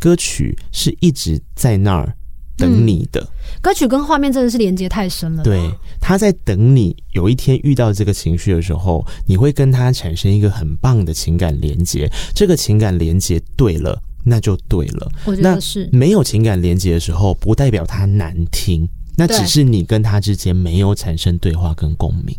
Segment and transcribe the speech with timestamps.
[0.00, 2.14] 歌曲是一直在那儿
[2.56, 3.20] 等你的。
[3.20, 3.26] 嗯、
[3.60, 5.42] 歌曲跟画面真的是连接太深了。
[5.42, 5.60] 对，
[6.00, 12.08] 他在等你有一天遇到这个情绪的时候，你会跟他产生一个很棒的情感连接。
[12.32, 15.10] 这个情感连接对了，那就对了。
[15.24, 15.88] 我觉得是。
[15.90, 22.36] 没有情感连接的时候，不代表他难听，那只是你跟他之间没有产生对话跟共鸣。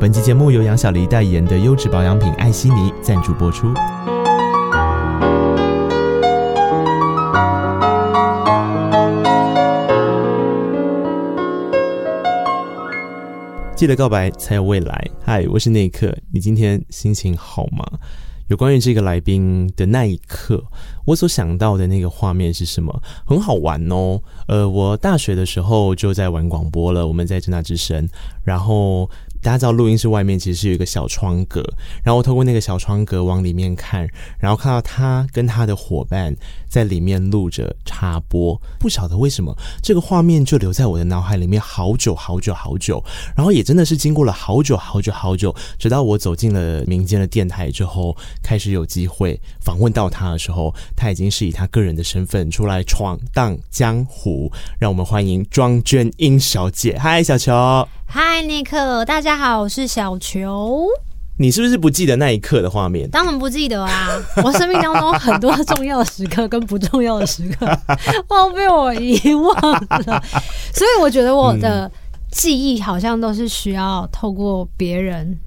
[0.00, 3.74] 本期节目由杨小黎代言的优质保养品艾希妮赞助播出。
[13.74, 15.10] 记得告白才有未来。
[15.24, 17.84] 嗨，我是内克，你今天心情好吗？
[18.46, 20.62] 有关于这个来宾的那一刻，
[21.06, 23.02] 我所想到的那个画面是什么？
[23.26, 24.20] 很好玩哦。
[24.46, 28.08] 呃，我大学的时候就在玩广播了，我们在政大之声，
[28.44, 29.10] 然后。
[29.40, 31.62] 大家知道录音室外面其实是有一个小窗格，
[32.02, 36.34] 然后透过那个小窗格往里面看，然后看到他跟他的伙伴
[36.68, 38.60] 在里面录着插播。
[38.78, 43.02] 不晓得为什么这个画面就留在我的脑海里面好久好久好久，
[43.36, 54.50] 然后也真的是经过了好久好久好久，直到我走进了民间的电台之后，开始有机会访问到他的时候，他已经是以他个人的身份出来闯荡江湖。
[54.78, 56.98] 让我们欢迎庄娟英小姐。
[56.98, 57.97] 嗨，小球。
[58.10, 60.86] 嗨，尼克，大家好，我是小球。
[61.36, 63.06] 你是不是不记得那一刻的画面？
[63.10, 64.08] 当然不记得啊！
[64.42, 67.66] 我生命当中很多重要的时刻跟不重要的时刻，
[68.26, 70.24] 都被我遗忘了。
[70.72, 71.88] 所以我觉得我的
[72.32, 75.38] 记忆好像都是需要透过别人，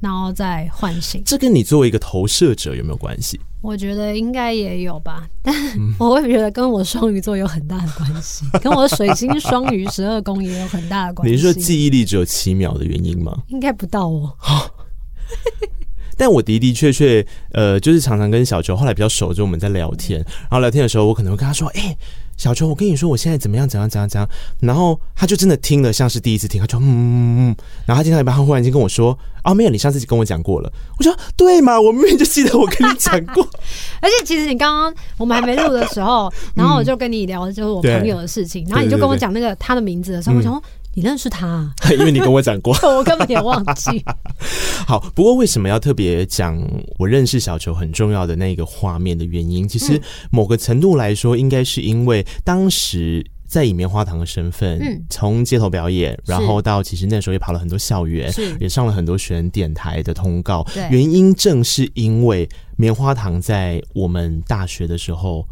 [0.00, 1.20] 然后再唤醒。
[1.26, 3.40] 这跟你作为一个投射者有没有关系？
[3.66, 5.52] 我觉得应该也有吧，但
[5.98, 11.32] 我会觉得跟我双鱼座有很大的关系，嗯、跟我水星双鱼十二宫也有很大的关系。
[11.34, 13.36] 你是说记忆力只有七秒的原因吗？
[13.48, 14.32] 应该不到哦。
[16.16, 21.98] 但我的的确确，呃，就是常常跟小球后来比较熟，就我们在聊天，然后聊天的时候，我可能会跟他说：“哎、欸。”
[22.36, 23.66] 小球，我跟你说，我现在怎么样？
[23.66, 23.88] 怎样？
[23.88, 24.06] 怎样？
[24.06, 24.28] 怎样？
[24.60, 27.56] 然后他就真的听了，像是第一次听，他就嗯嗯嗯。
[27.86, 33.42] 然后他听到一半，他忽然间跟我说：“啊，没有，你上次跟我讲过了。”我说：“对嘛，我明明就记得我跟你讲过。”
[34.02, 40.62] 而且其实你刚刚我们还没录的时候， 然后我就跟你聊，就是我朋友的事情，然后你就跟我讲那个他的名字的时候，我想说。
[40.96, 41.74] 你认识他啊？
[41.92, 44.02] 因为你跟我讲过， 我根本也忘记。
[44.88, 46.58] 好，不过为什么要特别讲
[46.98, 49.68] 我认识小球很重要的那个画面的原因？
[49.68, 60.66] 其实某个程度来说，应该是因为当时在以棉花糖的身份，嗯，从街头表演，然后到其实那时候也跑了很多校园，是也上了很多选电台的通告。
[60.90, 65.46] 原因正是因为棉花糖在我们大学的时候。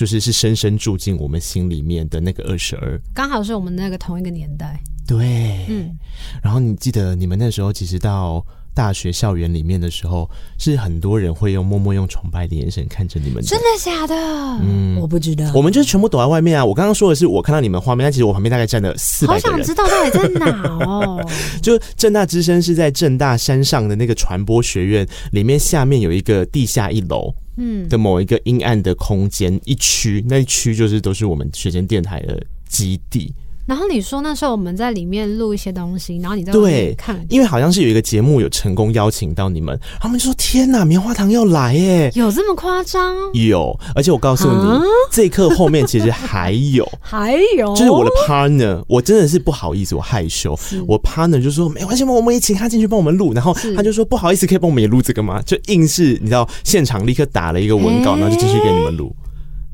[0.00, 4.80] 就是是深深住进我们心里面的那个二十二，刚好是我们那个同一个年代。
[5.06, 5.94] 对，嗯。
[6.42, 8.42] 然后你记得你们那时候其实到
[8.80, 10.26] 大学校园里面的时候，
[10.58, 13.42] 是很多人会用默默用崇拜的眼神看着你们的。
[13.42, 14.14] 真的假的？
[14.62, 15.44] 嗯，我不知道。
[15.54, 16.64] 我们就是全部躲在外面啊！
[16.64, 19.52] 我刚刚说的是我看到你们画面，但其实我旁边大概站了四百个人。
[19.52, 21.22] 好想知道到底在哪哦。
[21.60, 27.34] 就正大之声是在正大山上的那个传播学院里面，下面有一个地下一楼。
[27.58, 33.34] 嗯，的某一个阴暗的空间一区，那一区就是都是我们学生电台的基地。
[33.70, 43.14] 然后你说那时候我们在里面录一些东西，然后你在对看，因为好像是有一个节目有成功邀请到你们，他们就说：“天哪，棉花糖要来耶！”有这么夸张？
[43.32, 44.82] 有，而且我告诉你，啊、
[45.12, 50.58] 这一刻后面其实还有， 还有，就是我的 partner，我真的是不好意思，我害羞，
[50.88, 59.14] 我 partner 就说：“没关系嘛，我们也请他进去帮我们录。”然后他就说：“不好意思，可以帮我们也录这个吗？”就硬是你知道，现场立刻打了一个文稿，然后就继续给你们录。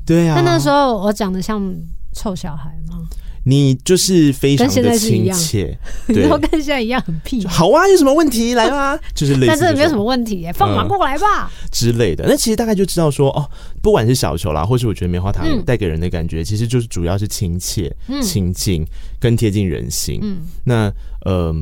[0.05, 1.75] 对啊，那那时候我长得像
[2.13, 2.99] 臭小孩吗？
[3.47, 7.47] 你就是非常的亲切， 对，然后跟现在一样很屁。
[7.47, 12.25] 好啊，有什么问题来吧，就是类似，但是没有什么问题，放马过来吧、嗯、之类的。
[12.27, 13.49] 那其实大概就知道说，哦，
[13.81, 18.87] 不管是小球啦，或是我觉得棉花糖带给人的感觉，嗯、其实就是主要是亲切、亲近、嗯、
[19.19, 20.19] 跟贴近人心。
[20.21, 20.91] 嗯，那
[21.25, 21.33] 嗯。
[21.45, 21.55] 呃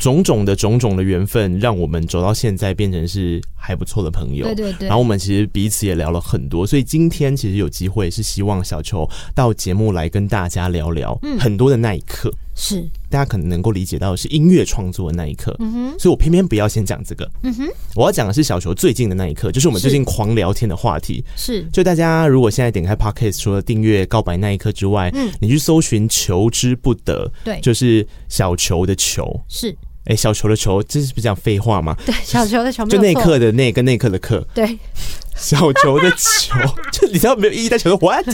[0.00, 4.46] 种种的种种的缘分，让我们走到现在变成是还不错的朋友。
[4.46, 4.88] 对对对。
[4.88, 12.32] 然后我们其实彼此也聊了很多，所以今天其实有机会是希望小球到节目来跟大家聊聊很多的那一刻。
[12.56, 12.82] 是。
[13.10, 15.54] 大家可能能够理解到的是音乐创作的那一刻。
[15.58, 15.98] 嗯哼。
[15.98, 17.30] 所以我偏偏不要先讲这个。
[17.42, 17.68] 嗯哼。
[17.94, 21.22] 我要讲的是小球最近的那一刻，就是我们最近狂聊天的话题。
[21.36, 21.62] 是。
[21.72, 29.38] 就大家如果现在点开 Podcast，除了订阅《告白那一刻》之外，嗯，你去搜寻“求之不得”，对，就是小球的球。
[29.46, 29.76] 是。
[30.04, 31.94] 哎、欸，小球的球，这是不是讲废话吗？
[32.06, 34.46] 对，小球的球，就那一刻的那跟那一刻的刻。
[34.54, 34.78] 对，
[35.50, 36.54] 小球的球，
[36.92, 38.24] 就你知道没有意义，但球的 what？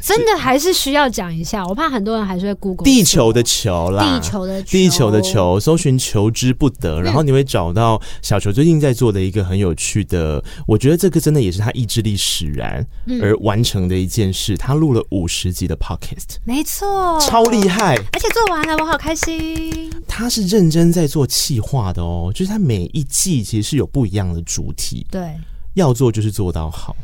[0.00, 12.86] 真的还是需要讲一下，我怕很多人还是会 Google 地球的球啦，地球的球地球的球，搜寻求之不得，然后你会找到小球最近在做的一个很有趣的，我觉得这个真的也是他意志力使然
[13.20, 14.56] 而完成的一件事。
[14.56, 19.90] 他录了五十集的 podcast，没错，超厉害，而且做完了我好开心。
[20.06, 25.34] 他是认真在做企划的哦，就是他每一季其实是有不一样的主题，对。
[25.74, 26.96] 要做就是做到好，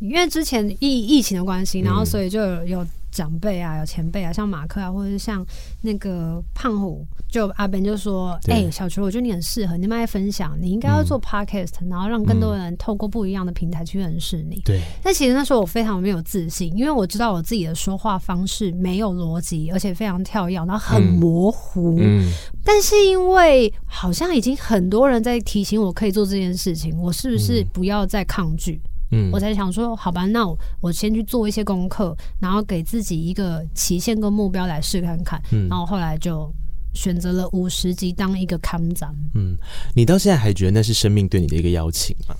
[0.00, 5.44] 因为之前疫疫情的关系，然后所以就有有长辈啊，有前辈啊，像马克啊，或者是像
[5.82, 14.80] 那个胖虎，就阿 Ben 就说：“哎、欸，小球，我觉得你很适合，你们爱分享，你应该要做 Podcast，、嗯、然后让更多人透过不一样的平台去认识你。”对。
[15.02, 21.98] 但其实那时候我非常没有自信，因为我知道我自己的说话方式没有逻辑，而且非常跳跃，然后很模糊。
[21.98, 22.22] 嗯。
[22.24, 22.32] 嗯
[22.64, 28.80] 但是因为好像已经很多人在提醒我可以做这件事情，我是不是不要再抗拒？
[29.10, 35.42] 嗯，我才想说，好吧，那我我先去做一些功课，然后给自己一个期限跟目标来试看看。
[35.52, 36.52] 嗯，然后后来就
[36.94, 39.14] 选择了五十级当一个看展。
[39.34, 39.56] 嗯，
[39.94, 42.34] 你到现在还觉得那是生命对你的一个邀请吗？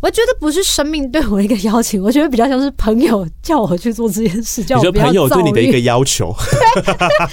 [0.00, 6.34] 我觉得不是生命对我一个邀请，我觉得比较像是朋友叫我去做这件事，叫我觉得朋友对你的一个要求，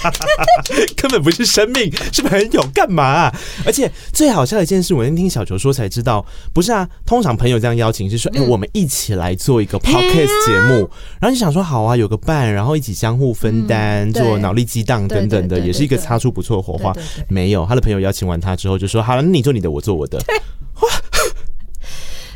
[0.94, 3.02] 根本不是生命，是朋友干嘛？
[3.02, 3.34] 啊？
[3.64, 8.42] 而且最好笑的一件事，我那天听小球说才知道，不是啊，通常朋友这样邀请是说，哎、嗯。
[8.42, 16.92] 欸，我们一起来做一个 podcast 节目，啊、然后就想说好啊，有个伴，然后一起相互分担，嗯、做脑力激荡等等的，也是一个擦出不错的火花。
[17.28, 20.18] 没有，他的朋友邀请完他之后就说，好了，那你做你的，我做我的。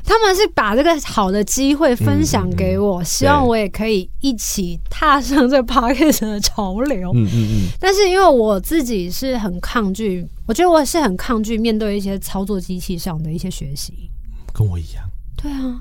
[0.04, 7.12] 他们是把这个好的机会分享给我，嗯嗯嗯，希望我也可以一起踏上这个 podcast 的潮流。
[7.14, 7.68] 嗯嗯嗯。
[7.78, 14.10] 但是因为我自己是很抗拒，我觉得我是很抗拒面对一些操作机器上的一些学习。
[14.52, 15.08] 跟我一样。
[15.36, 15.80] 对啊，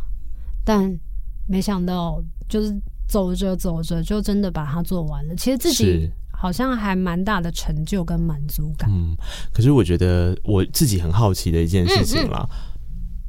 [0.64, 0.98] 但
[1.48, 2.74] 没想到就是
[3.08, 5.36] 走着走着就真的把它做完了。
[5.36, 8.90] 其实自己好像还蛮大的成就跟满足感。
[8.90, 9.16] 嗯，
[9.52, 12.48] 可是我觉得我自己很好奇的一件事情啦。
[12.50, 12.71] 嗯嗯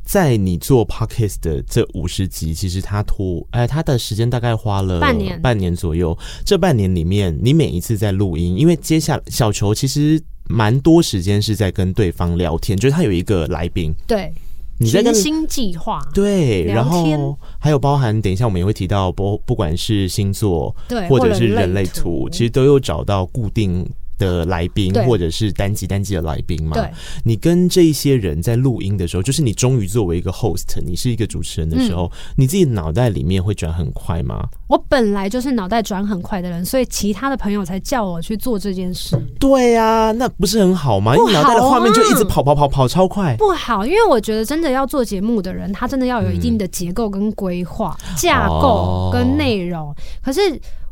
[0.05, 6.17] 在你做 podcast 的这五十集，其实他拖，哎，他的时间大概花了半年，半年左右。
[6.45, 14.33] 这半年里面，你每一次在录音，因为接下来小球其实蛮多时间是在跟对方聊天，就是他有一个来宾，对，
[14.79, 23.89] 你在跟新计划，对，然后还有包含，等一下我们也会提到，不不管是星座，对，或者是人类图，其实都有找到固定。
[24.25, 26.75] 的来宾或者是单集单集的来宾嘛？
[26.75, 26.91] 对，
[27.25, 34.47] 你跟这一些人在录音的时候，就是你终于作为一个 host，你是一个主持人的时候，嗯、你自己脑袋里面会转很快吗？
[34.69, 39.17] 我本来就是脑袋转很快的人，所以其他的朋友才叫我去做这件事。
[39.39, 41.17] 对呀、啊，那不是很好吗？
[41.17, 43.85] 因为脑袋的画面就一直跑跑跑跑超快，不好。
[43.85, 49.97] 因为我觉得真的要做节目的人，他真的要有一定的结构跟规划、嗯、架构跟内容、哦。
[50.23, 50.41] 可是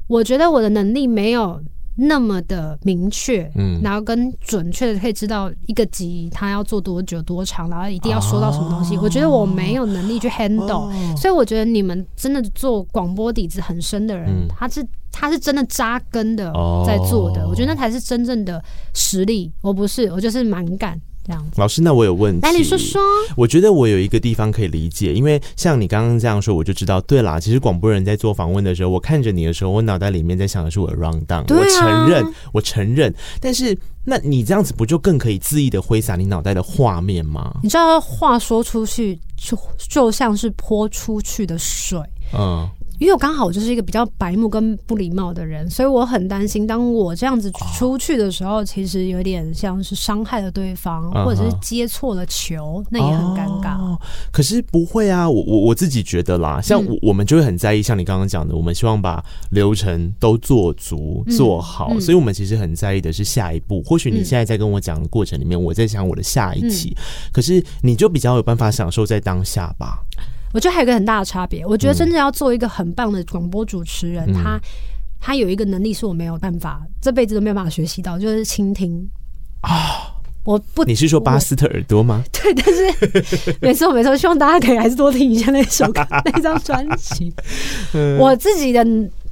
[0.06, 1.60] 我觉得我的能力没有。
[2.02, 8.96] 那么的明确，嗯，然后跟准确的可以知道一个集他要做多久多长，然后一定要说到什么东西。
[8.96, 14.82] 哦、我觉得我没有能力去 handle，、哦、所以我觉得你们真的做广播底子很深的人，嗯、他是
[15.12, 16.52] 他是真的扎根的
[16.86, 18.62] 在做的、哦，我觉得那才是真正的
[18.94, 19.52] 实力。
[19.60, 20.98] 我不是，我就是蛮干。
[21.56, 22.46] 老师，那我有问题。
[22.46, 23.00] 来，你说说。
[23.36, 27.38] 我觉得我有一个地方可以理解，因为像你刚刚这样说，我就知道，对啦。
[27.38, 31.44] 其实广播人在做访问的时候，我看着你的时候，我脑袋里面在想的是我的 rundown。
[31.48, 33.14] 我承认，我承认。
[33.40, 37.58] 但是，那你这样子不就更可以恣意的挥洒你脑袋的画面吗？
[37.62, 39.58] 你知道，话说出去就
[39.88, 41.98] 就像是泼出去的水。
[42.32, 42.68] 嗯。
[43.00, 53.80] 因为我刚好我就是一个比较白目跟不礼貌的人，所以我很担心，当我这样子出去的时候，其实有点像是伤害了对方，或者是接错了球，那也很尴尬。
[53.80, 53.98] 哦，
[54.30, 63.82] 可是不会啊，我我我自己觉得啦，像我我们就会很在意，像你刚刚讲的，我们希望把流程都做足做好，所以我们其实很在意的是下一步。
[63.82, 66.94] 或许你现在在跟我讲的过程里面，我在想我的下一期，
[67.32, 70.00] 可是你就比较有办法享受在当下吧。
[70.52, 74.60] 我觉得还有一个很大的差别，我觉得真正要做一个很棒的广播主持人，嗯、他
[75.20, 79.08] 他有一个能力是我没有办法，这辈子都没有办法学习到，就是倾听
[79.60, 80.16] 啊、哦。
[80.42, 82.24] 我不，你是说巴斯特耳朵吗？
[82.32, 87.30] 对，但是没错没错，希望大家可以还是多听一下那首歌 那张专辑。
[88.18, 88.82] 我自己的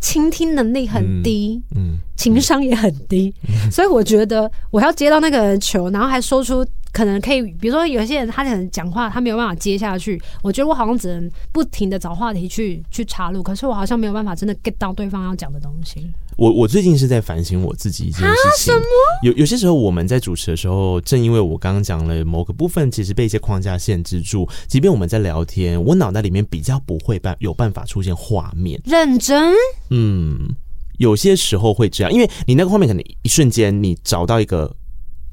[0.01, 16.11] 倾听能力很低，嗯，情商也很低，嗯，所以我觉得我要接到那个人球，然后还说出可能可以，比如说有些人他可能讲话他没有办法接下去，我觉得我好像只能不停的找话题去去插入，可是我好像没有办法真的 get 到对方要讲的东西。
[16.37, 18.75] 我我最近是在反省我自己一件事情。
[19.25, 28.81] 有有些时候我们在主持的时候，正因为我刚刚讲了某个部分，其实被一些框架限制住，即便我们在聊天，我脑袋里面比较不会办有办法出现画面。
[28.85, 29.53] 认真？
[29.91, 30.55] 嗯，
[30.99, 34.73] 有些时候会这样，因为你那个画面可能一瞬间你找到一个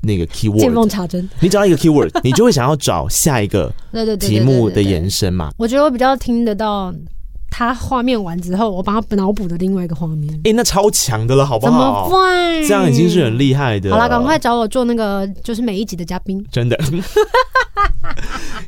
[0.06, 5.52] 那个 keyword，见缝插针，你找到一个 keyword，你就会想要找下一个 对对题目的延伸嘛。
[5.58, 6.94] 我觉得我比较听得到。
[7.58, 10.30] 他画面完之后，我帮他脑补的另外一个画面。
[10.40, 11.72] 哎、欸，那超强的了，好不好？
[11.72, 12.68] 怎么办？
[12.68, 13.90] 这样已经是很厉害的。
[13.92, 16.46] 好了，赶快找我做那个，就是每一集的嘉宾。
[16.52, 16.78] 真的，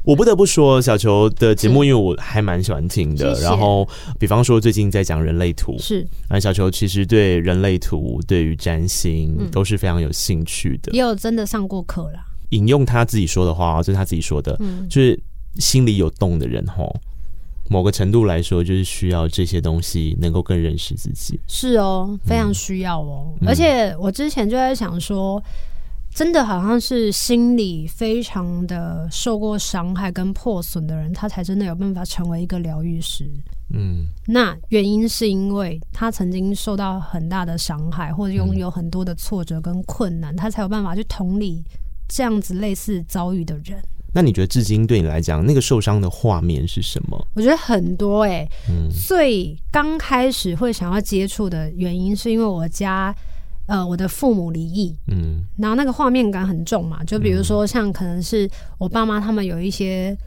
[0.04, 3.38] 我不得不说，小球的节目，因为我还蛮喜欢听的。
[3.42, 3.86] 然后，
[4.18, 12.24] 比方说最近在讲人类图，是啊，小球其实对人类图、对于占星都是非常有兴趣的，嗯、也有真的上过课啦。
[12.52, 15.20] 引用他自己说的话，这是他自己说的，嗯、就是
[15.58, 16.96] 心里有洞的人，吼。
[17.70, 21.40] 某个程度来说，就是需要这些东西能够更认识自己。
[21.48, 23.34] 是哦，非常需要哦。
[23.42, 25.42] 嗯、而且我之前就在想说，
[26.14, 33.30] 真的好像是心理非常的受过伤害跟破损的人，他才真的有办法成为一个疗愈师。
[33.74, 41.62] 嗯，那原因是因为他曾经受到很大的伤害，或者拥有很多的挫折跟困难，嗯、他才有办法去同理
[42.08, 43.78] 这样子类似遭遇的人。
[44.14, 47.28] 那你觉得至今对你来讲，那个受伤的画面是什么？
[47.36, 53.14] 我觉得很多哎、欸，嗯，最刚开始会想要接触的原因，是因为我家，
[53.68, 60.18] 呃，我的父母离异，嗯，然后那个画面感很重嘛，就比如说像可能是我爸妈他们有一些，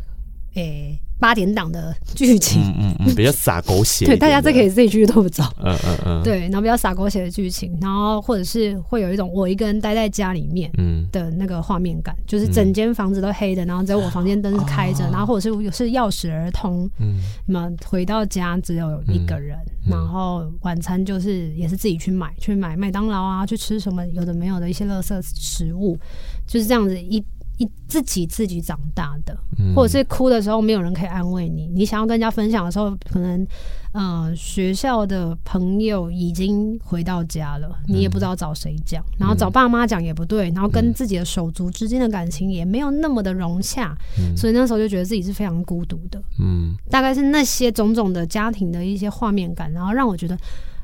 [0.54, 1.00] 诶、欸。
[1.20, 11.06] 八点档的剧情，嗯嗯， 比较洒狗血，对，大家这可以自己去都不找，嗯嗯嗯，对，然后比较洒狗血的剧情，然后或者是会有一种我一个人待在家里面，嗯。
[11.12, 19.58] 的那个画面感，就是整间房子都黑的，然后只有我房间灯是开着，然后或者是有是钥匙儿童，嗯，那么回到家只有一个人，
[19.90, 25.98] 然后晚餐就是也是自己去买，去买麦当劳啊，去吃什么有的没有的一些垃圾食物，
[26.46, 27.22] 就是这样子一。
[27.88, 29.36] 自己自己长大的，
[29.74, 33.46] 或者是哭的时候没有人可以安慰你，你想要跟人家分享的时候，可能
[33.92, 43.96] 呃学校的朋友已经回到家了，你也不知道找谁讲，然后找爸妈讲也不对，然后跟自己的手足之间的感情也没有那么的融洽，
[44.36, 46.22] 所以那时候就觉得自己是非常孤独的。
[46.38, 50.38] 嗯，大概是那些种种的家庭的一些画面感，然后让我觉得。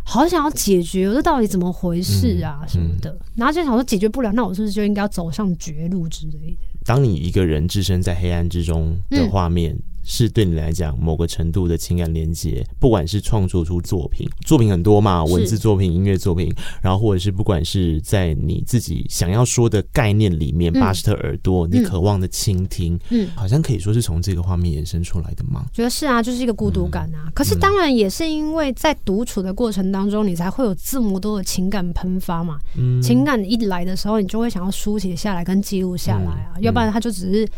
[0.08, 2.64] 好想要解决，这到底怎么回事啊？
[2.68, 6.58] 什么的，然后就想说解决不了，那我是不是就应该要走上绝路之类的？
[6.84, 9.74] 当你一个人置身在黑暗之中的画面。
[9.74, 16.48] 嗯是对你来讲某个程度的情感连接，不管是创作出作品，作品很多嘛，文字作品、音乐作品，
[16.80, 25.66] 然后或者是不管是在你自己想要说的概念里面，巴斯特耳朵，你渴望的倾听，嗯，好像可以说是从这个画面延伸出来的吗？
[25.72, 27.28] 觉得是啊，就是一个孤独感啊。
[27.34, 32.60] 可是当然也是因为在独处的过程当中，你才会有这么多的情感喷发嘛。
[32.78, 37.48] 嗯，情感一来的时候，你就会想要书写下来跟记录下来啊，要不然它就只是。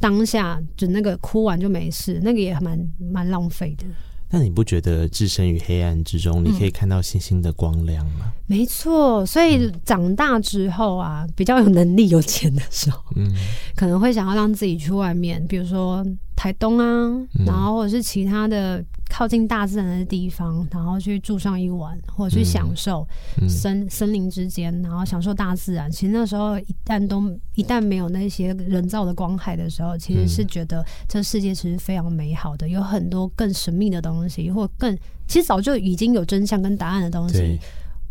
[0.00, 2.78] 当下就那个哭完就没事，那个也蛮
[3.12, 3.84] 蛮浪费的。
[4.28, 8.26] 那你不觉得置身于黑暗之中，你可以看到星星的光亮吗？
[8.26, 13.32] 嗯、没错，所以长大之后啊，比较有能力、有钱的时候，嗯，
[13.76, 17.08] 可能会想要让自己去外面，比如说台东啊，
[17.46, 18.84] 然后或者是其他的。
[19.08, 23.06] 靠近大自然的地方，然后去住上一晚，或者去享受
[23.48, 25.90] 森、森林之间，然后享受大自然。
[25.90, 27.22] 其实那时候一旦都
[27.54, 34.96] 一旦没有那些人造的光害的时候，其实是觉得这世界其实非常美好的，有很多更神秘的东西，或更
[35.26, 37.58] 其实早就已经有真相跟答案的东西，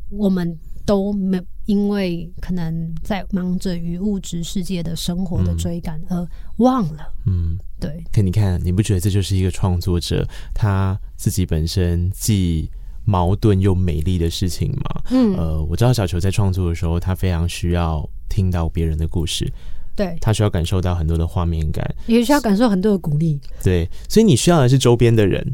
[0.10, 6.28] 我们都没因为可能在忙着与物质世界的生活的追赶而
[6.58, 7.12] 忘了。
[7.26, 7.58] 嗯。
[7.78, 12.70] 对，可你看，你不觉得这就是一个创作者他自己本身既
[13.04, 15.02] 矛盾又美丽的事情吗？
[15.12, 19.52] 嗯，呃，我知道小球在创作的时候，他非常需要听到别人的故事，
[19.94, 25.46] 对，他需要感受到很多的画面感，也需要感受很多的鼓励，对，所以你需要的是周边的人，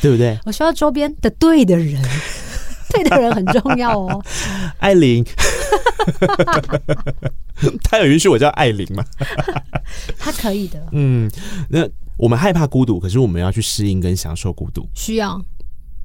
[0.00, 0.38] 对不对？
[0.46, 2.02] 我需要周边的对的人，
[2.92, 4.22] 对的人很重要哦，
[4.78, 5.24] 艾琳。
[7.84, 9.04] 他有允许我叫艾琳吗？
[10.18, 10.82] 他可以的。
[10.92, 11.30] 嗯，
[11.68, 14.88] 那我们害怕孤独，可是我们要去适应跟享受孤独。
[14.94, 15.40] 需要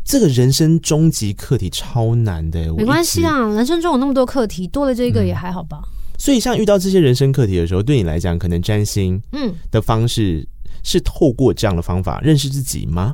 [0.04, 2.74] 这个人生终极课题超难的。
[2.74, 5.82] 没关系啊，人生中有那么多课题，多了这个也还好吧。
[5.84, 10.48] 嗯，所以，像遇到这些人生课题的时候，对你来讲，可能占星嗯的方式
[10.86, 13.14] 是透过这样的方法认识自己吗？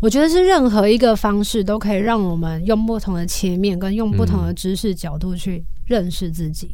[0.00, 6.72] 我觉得是任何一个方式都可以让我们用不同的切面跟用不同的知识角度去认识自己。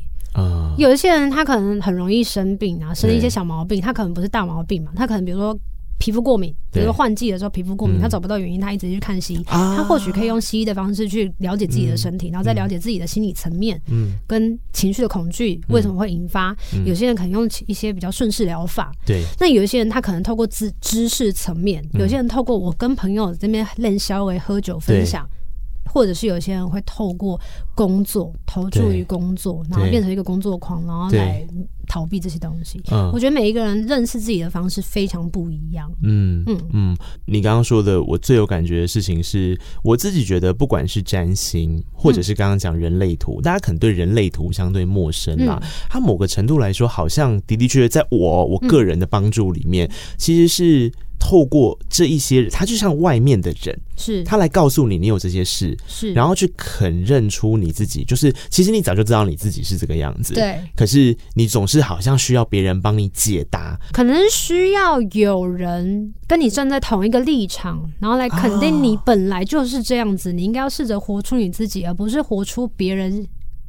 [0.79, 5.57] 有一些人他可能很容易生病啊，生一些小毛病，他可能不是大毛病嘛，他可能比如说。
[5.99, 16.57] 皮肤过敏，比如说换季的时候皮肤过敏，他找不到原因，他一直去看西医，他或许可以用西医的方式去了解自己的身体，然后再了解自己的心理层面，嗯，跟情绪的恐惧为什么会引发。
[16.85, 19.25] 有些人可能用一些比较顺势疗法，对。
[19.41, 25.29] 那有一些人他可能透过知知识层面，有些人透过我跟朋友这边练稍微喝酒分享，
[25.89, 27.41] 或者是有些人会透过
[27.75, 31.47] 工作投注于工作，然后变成一个工作狂，然后来。
[31.91, 35.91] 逃避这些东西，嗯，我觉得每一个人认识自己的方式非常不一样。
[36.03, 45.59] 嗯嗯嗯，你刚刚说的，我最有感觉的事情是，我自己觉得，不管是占星，或者是刚刚讲人类图，嗯，大家可能对人类图相对陌生啦。
[45.63, 50.93] 嗯，它某个程度来说，好像的的确确，在我我个人的帮助里面，嗯，其实是。
[51.29, 60.59] 透过这一些人，他就像外面的人，是他来告诉你你有这些事，是然后去肯认出你自己，就是其实你早就知道你自己是这个样子，对。
[60.75, 73.29] 可是你总是好像需要别人帮你解答，可能需要有人跟你站在同一个立场，然后来肯定你本来就是这样子，哦、你应该要试着活出你自己，而不是活出别人。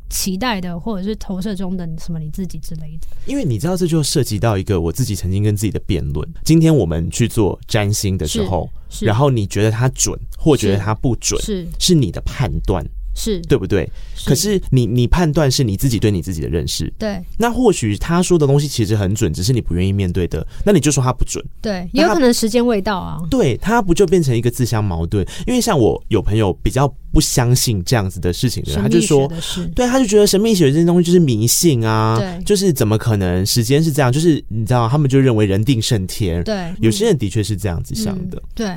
[0.10, 6.28] 期待的，或者是投射中的什么你自己之类的，因为你知道，这就涉及到一个我自己曾经跟自己的辩论。
[6.44, 8.70] 今天我们去做占星的时候，
[9.02, 12.86] 然后你觉得它准，或觉得它不准，是是你的判断。
[13.16, 13.90] 是对不对？
[14.26, 17.20] 可是你你判断是你自己对你自己的认识，对。
[17.38, 20.46] 那或许他说的东西其实很准，只是你不愿意面对的。
[20.66, 23.18] 那你就说他不准，对，也有可能时间未到啊。
[23.30, 25.26] 对，他不就变成一个自相矛盾？
[25.48, 29.32] 因为像我有朋友比较不相信这样子的事情的人，他就说，
[29.76, 34.12] 对，他就觉得神秘学这些东西就是迷信啊，对，就是怎么可能时间是这样？
[34.12, 38.68] 就是你知道，他们就认为人定胜天，对，有些人的确是这样子想的，对。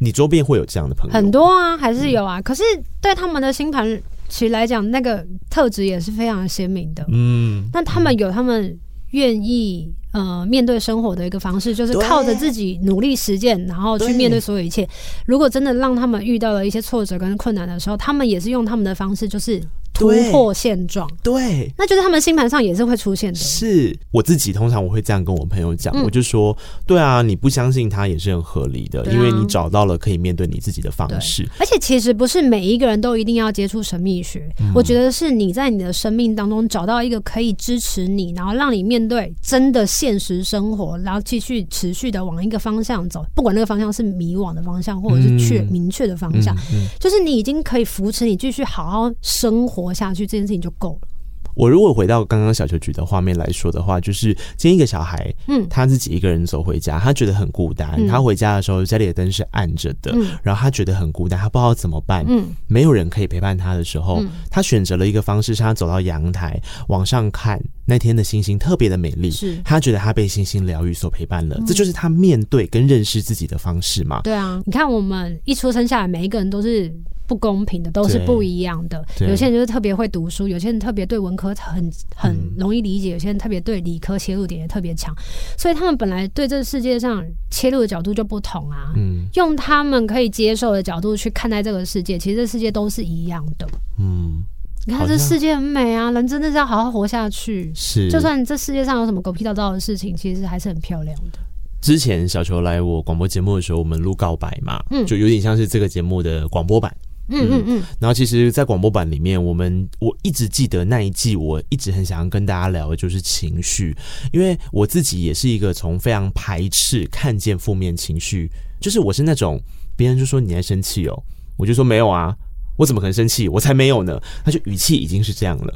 [0.00, 1.12] 你周边会有这样的朋友？
[1.14, 2.40] 很多啊，还是有啊。
[2.40, 2.62] 嗯、可是
[3.00, 3.86] 对他们的星盘
[4.28, 7.04] 其实来讲，那个特质也是非常鲜明的。
[7.12, 8.76] 嗯，那他们有他们
[9.10, 14.88] 愿意呃面对生活的一个方式，就是靠着自己努力实践，然后去面对所有一切。
[15.26, 19.62] 如果真的让他们遇到了一些挫折跟困难的时候，他们也是用他们的方式，就是。
[20.00, 23.38] 突破现状，对，那就是他们星盘上也是会出现的。
[23.38, 31.46] 是我自己通常我会这样跟我朋友讲，嗯、我就说，对啊，你不相信他也是很合理的，啊、因为你找到了可以面对你自己的方式。
[31.58, 46.56] 而且其实不是每一个人都一定要接触神秘学，嗯、我觉得是你在你的生命当中找到一个可以支持你，然后让你面对真的现实生活，然后继续持续的往一个方向走，不管那个方向是迷惘的方向，或者是确明确的方向，
[46.98, 49.89] 就是你已经可以扶持你继续好好生活。
[49.90, 51.08] 活下去这件事情就够了。
[51.56, 57.92] 我如果回到刚刚小球举的画面来说的话，就是今天一个小孩，嗯，他自己一个人走回家，他觉得很孤单。
[57.98, 69.30] 嗯、他回家的时候，家里的灯是暗着的，嗯、然后他觉得很孤单，他不知道怎么办，嗯，没有人可以陪伴他的时候，嗯、他选择了一个方式，是他走到阳台往上看那天的星星，特别的美丽。
[69.30, 74.20] 是他觉得他被星星疗愈所陪伴了，嗯、这就是他面对跟认识自己的方式嘛？
[74.22, 76.90] 对啊，你看我们一出生下来，每一个人都是。
[77.30, 85.14] 不公平的都是不一样的，有些人就是特别会读书，有些人特别对文科很很容易理解，有些人特别对理科切入点也特别强，
[85.56, 88.92] 所以他们本来对这个世界上切入的角度就不同啊。
[88.96, 93.68] 嗯，用他们可以接受的角度去看待这个世界，其实这世界都是一样的。
[94.00, 94.42] 嗯，
[94.86, 97.70] 你看这世界很美啊，人真的是要好好活下去。
[97.74, 101.38] 是，就算这世界上有什么狗屁倒灶的事情，其实还是很漂亮的。
[101.80, 106.94] 之前小球来我广播节目的时候，我们录告白嘛，嗯，就有点像是这个节目的广播版。
[107.32, 113.96] 嗯嗯嗯，然后其实，在广播版里面，我们我一直记得那一季，我一直很想要跟大家聊的就是情绪，
[114.32, 119.60] 因为我自己也是一个从非常排斥看见负面情绪，就是我是那种
[119.96, 121.22] 别人就说你在生气哦，
[121.56, 122.34] 我就说没有啊，
[122.80, 123.46] 我怎么可能生气？
[123.46, 125.74] 我才没有呢，他就语气已经是这样了。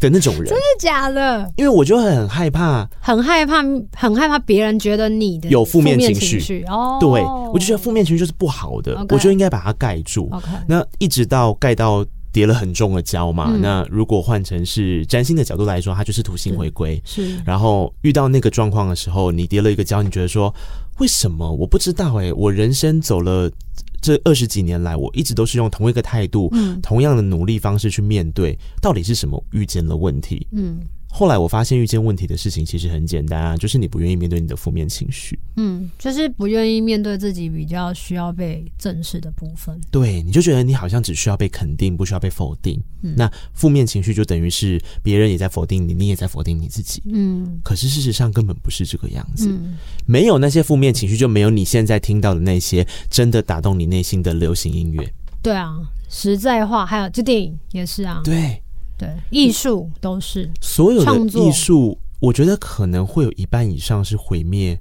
[0.00, 1.52] 的那种人，真的假的？
[1.56, 3.56] 因为我就很害怕，很害怕，
[3.96, 6.64] 很害怕别人觉得你的有负面情绪。
[6.68, 7.20] 哦，对，
[7.52, 10.30] 我就觉得负面情绪就是不好的，我就应该把它盖住。
[10.68, 13.52] 那一直到盖到叠了很重的胶嘛。
[13.60, 17.02] 那如果换成是占星的角度来说，它就是土星回归。
[17.04, 17.36] 是。
[17.44, 20.54] 然后遇到那个状况的时候，你叠了一个胶，你觉得说
[21.00, 21.50] 为什么？
[21.50, 23.50] 我不知道哎，我人生走了。
[24.00, 30.46] 这二十几年来，我一直都是用同一个态度，嗯，同样的努力方式去面对，到底是什么遇见了问题？
[30.52, 30.80] 嗯。
[31.10, 39.80] 后来我发现遇见问题的事情其实很简单啊，就是你不愿意面对你的负面情绪，嗯，就是不愿意面对自己比较需要被正视的部分。
[39.90, 42.80] 对，你就觉得你好像只需要被肯定，不需要被否定。
[43.02, 47.02] 嗯，那负面情绪就等于是别人也在否定你，你也在否定你自己。
[47.06, 49.48] 嗯，可是事实上根本不是这个样子。
[49.50, 55.12] 嗯，没有那些负面情绪，就没有你现在听到的那些真的打动你内心的流行音乐。
[55.42, 55.74] 对啊，
[56.08, 58.20] 实在话，还有这电影也是啊。
[58.22, 58.62] 对。
[58.98, 64.78] 对，艺术都是所有的艺术，我觉得可能会有一半以上是毁灭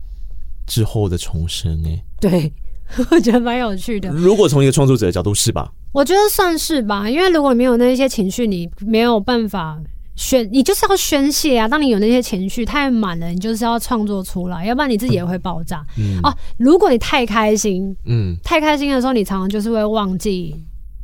[0.66, 1.82] 之后的重生。
[1.86, 2.52] 哎，对，
[3.12, 4.10] 我觉得蛮有趣的。
[4.10, 5.72] 如果从一个创作者的角度，是吧？
[5.94, 9.80] 我觉得算是吧，因为如果你没有那些情绪，你没有办法。
[10.20, 11.68] 宣，你就是要宣泄啊！
[11.68, 15.86] 当你有那些情绪太满了，你就是要创作出来，要不然你自己也会爆炸。
[15.96, 20.56] 嗯、哦，如果你太开心，嗯，太开心的时候，你常常就是会忘记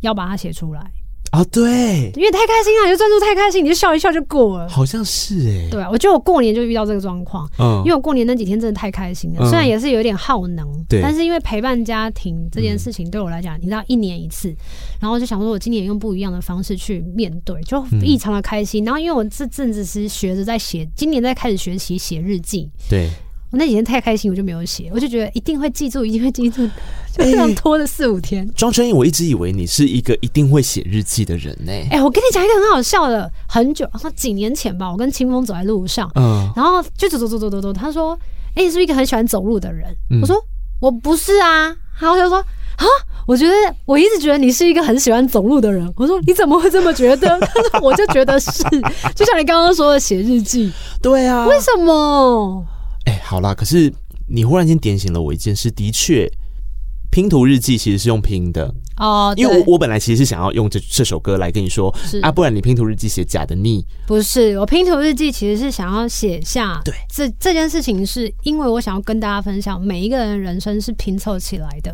[0.02, 0.92] 要把它写出来。
[1.34, 4.70] 啊、哦，对，因为太开心了，你就专注太开心，你就笑一笑就过了。
[4.70, 14.56] 好像是哎、欸，对啊，我觉得我过年就遇到这个状况，嗯，因为我过年那几天真的太开心了，嗯、虽然也是有点耗能，对，但是因为陪伴家庭这件事情对我来讲，嗯、你知道一年一次，
[15.00, 18.84] 然后就想说我今年用不一样的方式去面对，就异常的开心。
[18.84, 23.10] 嗯、然后因为我这阵子是学着在写，今年在开始学习写日记，对。
[23.54, 26.66] 我那几天太开心，我就没有写，我就觉得一定会记住，一定会记住，
[27.16, 28.50] 就这样拖了四五天。
[28.56, 31.88] 庄春英，我一直以为你是一个一定会写日记的人呢、欸。
[31.92, 38.18] 哎、欸，我跟你讲一个很好笑的，很久，几年前吧，我跟清风走在路上，嗯，然后就走走走走走走，他说
[38.58, 40.36] ：“哎、欸，你是不是一个很喜欢走路的人？”嗯、我说
[40.82, 41.66] ：“我不是啊。”
[42.02, 42.40] 然后他就说
[42.78, 42.86] ：“啊，
[43.28, 43.54] 我觉得
[43.86, 48.64] 我一直觉得你是一个很喜欢走路的人。”我说：“你怎么会这么觉得？” 他说：“我就觉得是，
[49.14, 50.72] 就像你刚刚说的写日记。”
[51.04, 52.66] 对啊，为什么？
[53.06, 53.94] 哎、好啦，可是。
[54.26, 56.32] 你忽然间点醒了我一件事，的确，
[57.12, 63.86] 拼图日记其实是用拼的哦，因为我我本来其实是想要用这这首歌来跟你说，啊，不然你拼图日记写假的腻。
[64.08, 71.94] 不是，我拼图日记其实是想要写下，对，这这件事情是因为我想要跟大家分享，每一个人的人生是拼凑起来的。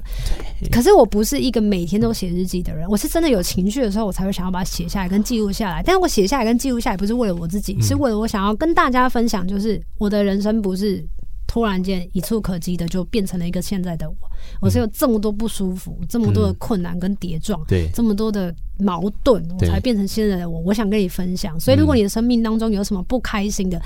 [0.62, 5.82] 对，可是我不是一个每天都写日记的人，我是真的有情绪的时候，我才会想要把它写下来跟记录下来。
[5.84, 11.04] 但是我写下来跟记录下来，不是为了我自己，是为了我想要跟大家分享，就是我的人生不是。
[11.50, 14.16] 突然间一触可及的就变成了一个现在的我，
[14.62, 20.60] 我是有这么多不舒服，嗯、这么多的困难跟跌撞，对，这么多的矛盾，我才变成现在的我。
[20.60, 23.82] 我想跟你分享，所以如果你的生命当中有什么不开心的。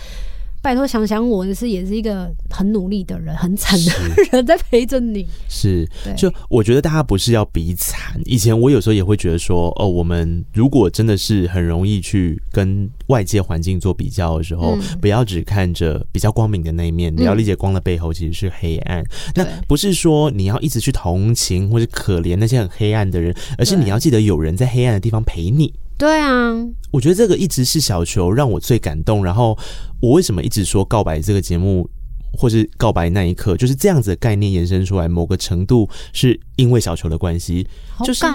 [0.64, 3.92] 拜托想想我，是也是一个很努力的人，很惨的
[4.32, 5.28] 人在陪着你。
[5.50, 8.18] 是，就我觉得大家不是要比惨。
[8.24, 19.02] 以前我有时候也会觉得说，哦，我们如果真的是很容易去跟外界环境做比较的时候，嗯、不要只看着比较光明的那一面，你要理解光的背后其实是黑暗。
[19.02, 25.74] 嗯、那不是说你要一直去同情或者可怜那些很黑暗的人，而是你要记得有人在黑暗的地方陪你。
[25.98, 26.52] 对啊，
[26.92, 29.24] 我觉得这个一直是小球让我最感动。
[29.24, 29.58] 然后
[30.02, 31.90] 我为什么一直说告白这个节目，
[32.34, 37.66] 或是告白那一刻，就是这样子的概念延伸出来，某个程度是因为小球的关系，
[38.04, 38.26] 就是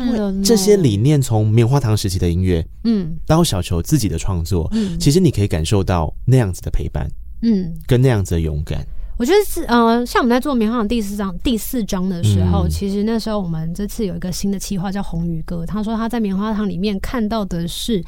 [0.43, 7.11] 这些理念从棉花糖时期的音乐，嗯，到小球自己的创作，嗯，其实你可以感受到那样子的陪伴，
[7.43, 8.87] 嗯，跟那样子的勇敢。
[9.19, 18.01] 我觉得是呃，像我们在做棉花糖第四章第四章的时候，嗯、其实那时候我们这次有一个新的企划叫红鱼哥，他说他在棉花糖里面看到的是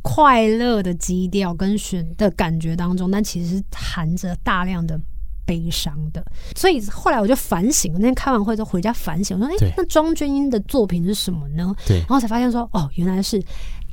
[0.00, 4.98] 快乐的基调跟选的感觉当中，但其实是含着大量的
[5.44, 6.24] 悲伤的。
[6.56, 13.38] 所以后来我就反省，我那天开完会之后回家反省，我说：“哎、欸，那庄鹃瑛的作品是什么呢？”对，然后才发现说：“哦，原来是。”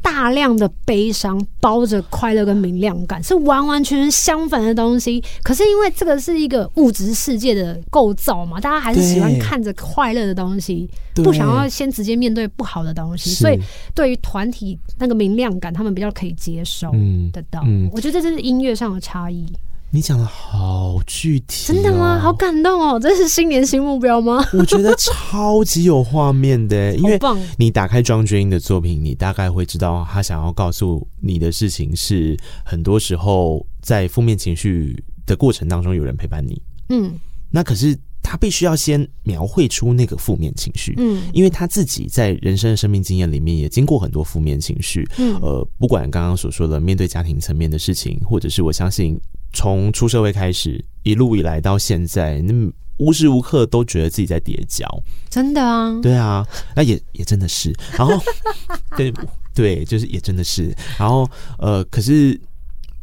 [0.02, 5.24] 大量的悲伤包着快乐跟明亮感，是完完全全相反的东西。
[5.44, 13.32] 可是因为这个是一个物质世界的构造嘛，大家还是喜欢看着快乐的东西，不想要先直接面对不好的东西。
[13.32, 13.60] 所以
[13.94, 16.92] 对于团体那个明亮感，他们比较可以接受
[17.32, 17.62] 得到。
[17.66, 19.46] 嗯嗯、我觉得这是音乐上的差异。
[19.94, 22.18] 你讲的好具体，哦，真的吗？
[22.18, 22.98] 好感动哦！
[22.98, 24.42] 这是新年新目标吗？
[24.54, 27.20] 我觉得超级有画面的， 因为
[27.58, 36.62] 你打开庄鹃瑛的作品，你大概会知道他想要告诉你的事情是：很多时候在负面情绪的过程当中，有人陪伴你。
[36.88, 49.20] 嗯，那可是他必须要先描绘出那个负面情绪，嗯，因为他自己在人生的生命经验里面也经过很多负面情绪，嗯，呃，不管刚刚所说的面对家庭层面的事情，或者是我相信。
[49.54, 52.54] 从出社会开始，一路以来到现在，那
[52.98, 54.88] 无时无刻都觉得自己在跌跤，
[55.30, 56.00] 真的啊？
[56.04, 57.74] 对啊，那也也真的是。
[57.98, 58.14] 然后，
[58.96, 59.12] 对
[59.56, 60.72] 对，就是也真的是。
[61.00, 62.40] 然后，呃，可是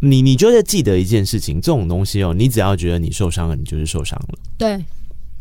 [0.01, 4.39] 你你就得记得一件事情，这种东西哦，你只要觉得你受伤了，你就是受伤了。
[4.57, 4.79] 对，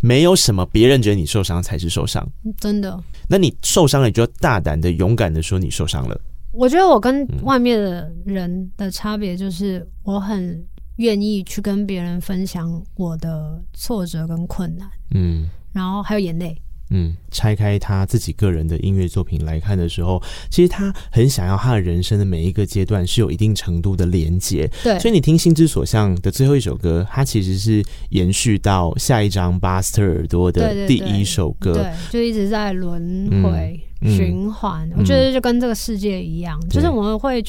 [0.01, 2.27] 没有什么别人觉得你受伤才是受伤，
[2.59, 2.99] 真的。
[3.29, 6.19] 那你受伤了，你就要大胆的、勇敢的说你受伤了。
[6.51, 10.65] 我觉得我跟外面的人的差别就是，我很。
[10.97, 37.43] 愿意去跟别人分享我的挫折跟困难，嗯，然后还有眼泪，嗯，拆开他自己个人的音乐作品来看的时候，其实他很想要他的人生的每一个阶段是有一定程度的连结，对，所以你听《心之所向》的最后一首歌，它其实是延续到下一张巴斯特耳朵的第一首歌，对，对，对，就一直在轮回、嗯、循环，嗯、我觉得就跟这个世界一样，嗯、就是我们会。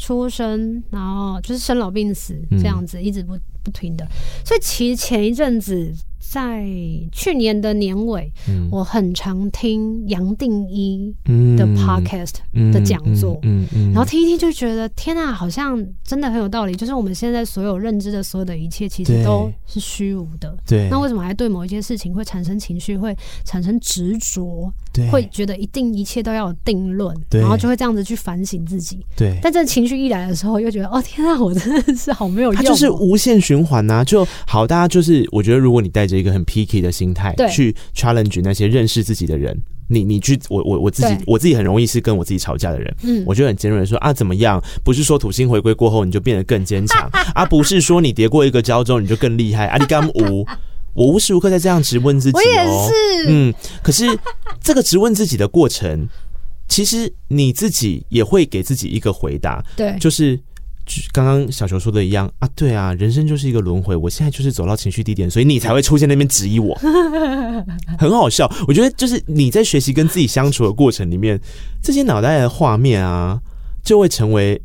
[0.00, 4.06] 出生，然后就是生老病死这样子，一直不不停的。
[4.44, 5.94] 所以其实前一阵子。
[6.30, 6.64] 在
[7.10, 11.12] 去年的年尾，嗯、我很常听杨定一
[11.56, 12.34] 的 podcast
[12.72, 16.74] 的讲座，嗯嗯然后听一听就觉得天啊，好像真的很有道理。
[16.76, 20.56] 就是我们现在所有认知的所有的一切，其实都是虚无的。
[20.64, 23.12] 对，那为什么还对某一件事情会产生情绪，会
[23.44, 24.72] 产生执着？
[24.92, 29.04] 对，会觉得一定一切都要有定论，对，然后就会这样子去反省自己。
[29.16, 32.62] 对，但这情绪一来的时候，又觉得哦天啊，我真的是好没有用。
[32.62, 44.62] 它就是无限循环呐、啊，就好，大家就是我觉得，如果你带着一个很 picky 的心态去 challenge 那些认识自己的人，你你去我我我自己我自己很容易是跟我自己吵架的人，嗯，我就很尖锐的说啊怎么样？
[44.84, 49.66] 不是说土星回归过后你就变得更坚强， 而、啊、不是说你跌过一个跤之后你就更厉害。
[49.66, 50.46] 阿里干无，
[50.94, 54.04] 我无时无刻在这样质问自己、哦，我也是，嗯，可是
[54.62, 56.08] 这个质问自己的过程，
[56.68, 60.38] 其实你自己也会给自己一个回答，对，就是。
[61.12, 66.74] 刚刚小球说的一样啊，对啊，人生就是一个轮回，我现在就是走到情绪低点，所以你才会出现那边质疑我，
[67.98, 68.50] 很好笑。
[68.66, 71.40] 我觉得就是你在学习跟自己相处的过程里面，
[71.82, 73.40] 这些脑袋的画面啊，
[73.84, 74.60] 就会成为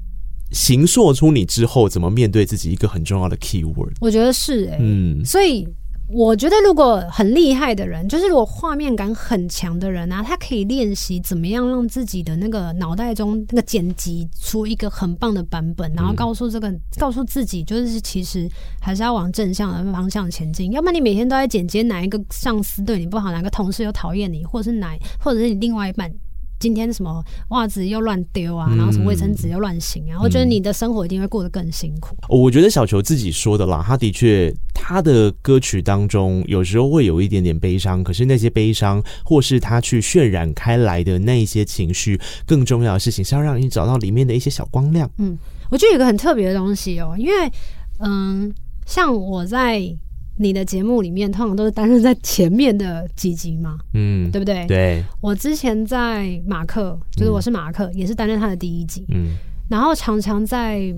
[0.52, 3.94] 形塑出你之后怎么面对自己一个很重要的 key word。
[4.00, 5.68] 我觉得是哎、欸，嗯，所以。
[6.08, 18.48] 我觉得，如果很厉害的人，就是如果画面感很强的人啊，他可以练习怎么样让自己的那个脑袋中那个剪辑出一个很棒的版本，然后告诉这个、告诉自己，就是其实
[18.80, 20.72] 还是要往正向的方向前进。
[20.72, 26.12] 要不然你每天都在剪接哪一个上司对你不好，哪个同事又讨厌你，或者是哪，或者是你另外一半。
[26.60, 32.16] 今天什么袜子又乱丢啊，然后什么卫生纸又乱醒啊，嗯、我觉得你的生活一定会过得更辛苦。
[32.30, 45.10] 我觉得小球自己说的啦，他的确，他的歌曲当中有时候会有一点点悲伤，可是那些悲伤或是他去渲染开来的那一些情绪，更重要的事情是要让你找到里面的一些小光亮。
[45.18, 45.38] 嗯，
[45.70, 47.52] 我觉得有个很特别的东西哦、喔，因为
[48.00, 48.54] 嗯，
[48.86, 49.96] 像我在。
[50.38, 54.66] 你的节目里面通常都是担任在前面的几集嘛，嗯，对不对？
[54.68, 55.04] 对。
[55.22, 59.30] 我之前在马克，就是我是马克，嗯、也是担任他的第一集，嗯。
[59.70, 60.94] 然后常常在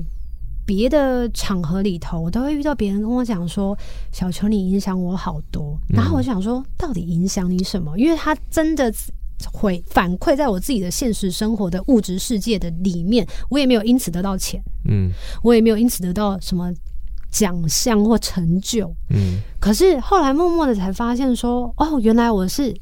[0.65, 3.77] 别的场合里头，我都会遇到别人跟我讲说
[4.11, 7.97] ：“小球，你影响我好多。”然后我想说，到底影响你什么？
[7.97, 8.91] 因为他真的
[9.53, 15.11] 会反馈在我自己的现实生活的物质世界的里面，我也没有因此得到钱，嗯，
[15.43, 16.73] 我也没有因此得到什么。
[17.37, 22.75] 奖项或成就，嗯，可是后来默默的才发现说，哦，原来我是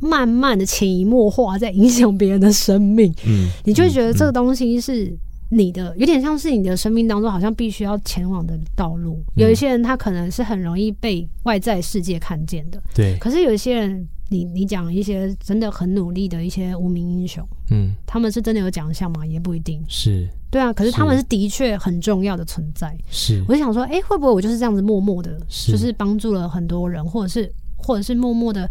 [0.00, 5.14] 慢慢的潜移默化在影响别人的生命，嗯，你就会觉得这个东西是
[5.50, 9.22] 你的，有点像是你的生命当中好像必须要前往的道路。
[9.36, 14.08] 有一些人他可能是很容易被外在世界看见的，对，可是有一些人。
[14.30, 19.26] 你你讲一些真的很努力的一些无名英雄，嗯，他们是真的有奖项吗？
[19.26, 20.72] 也不一定是，对啊。
[20.72, 22.96] 可是他们是的确很重要的存在。
[23.10, 28.66] 是，我就想说，哎、欸，会不会我就是这样子默默的，就是帮助了很多人，或者是或者是默默的。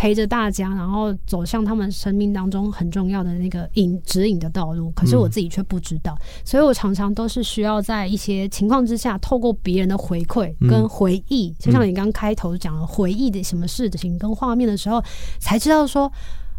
[0.00, 4.90] 陪着大家，然后走向他们生命当中很重要的那个引指引的道路。
[4.92, 15.04] 可是我自己却不知道，嗯、所以我常常都是需要在一些情况之下，透过别人的回馈跟回忆，嗯、就像你刚开头讲的回忆的什么事情跟画面的时候，
[15.38, 16.10] 才知道说，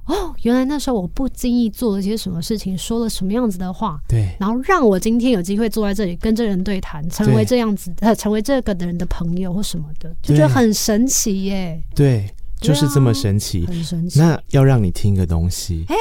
[0.05, 12.31] 哦，原来那时候我不经意做了些什么事情，说了什么样子的话，对，然后让我今天有机会坐在这里跟这人对谈，成为这样子，呃，成为这个的人的朋友或什么的，就觉得很神奇耶，对。
[12.61, 14.19] 就是这么神奇，很神奇。
[14.19, 15.83] 那要让你听个东西。
[15.87, 15.95] 欸、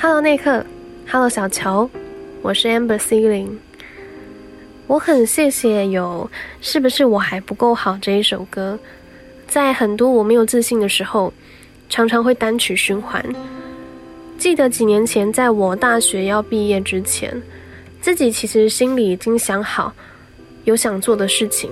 [0.00, 0.64] Hello，内克
[1.06, 1.90] ，Hello，小乔，
[2.40, 3.50] 我是 Amber Ceiling。
[4.86, 6.30] 我很谢谢有
[6.62, 8.78] 《是不是我还不够好》这一首歌，
[9.46, 11.30] 在很多我没有自信的时候，
[11.90, 13.22] 常常会单曲循环。
[14.38, 17.42] 记得几年前，在我大学要毕业之前。
[18.00, 19.92] 自己其实心里已经想好，
[20.64, 21.70] 有想做的事情，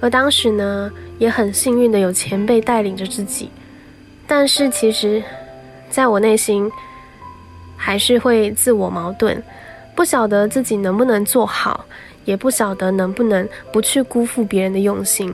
[0.00, 3.48] 而当时呢，也很幸运的有前辈带领着自己，
[4.26, 5.22] 但是其实，
[5.88, 6.70] 在我内心，
[7.76, 9.42] 还是会自我矛盾，
[9.94, 11.86] 不晓得自己能不能做好，
[12.24, 15.32] 也不晓得能不能不去辜负别人的用心，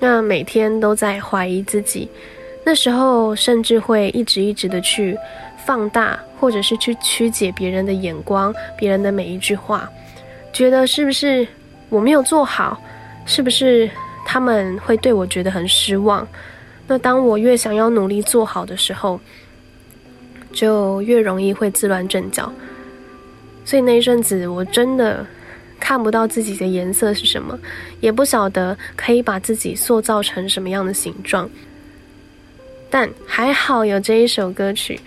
[0.00, 2.08] 那每天都在怀疑自己，
[2.64, 5.16] 那时候甚至会一直一直的去。
[5.64, 9.88] 放大，或者是去曲解别人的眼光，别人的每一句话，
[10.52, 11.46] 觉得是不是
[11.88, 12.80] 我没有做好，
[13.26, 13.90] 是不是
[14.26, 16.26] 他们会对我觉得很失望？
[16.86, 19.18] 那当我越想要努力做好的时候，
[20.52, 22.52] 就越容易会自乱阵脚。
[23.64, 25.26] 所以那一阵子，我真的
[25.80, 27.58] 看不到自己的颜色是什么，
[28.00, 31.48] 也不晓得可以把自己塑造成什么样的形状。
[32.90, 35.00] 但还好有这一首歌曲，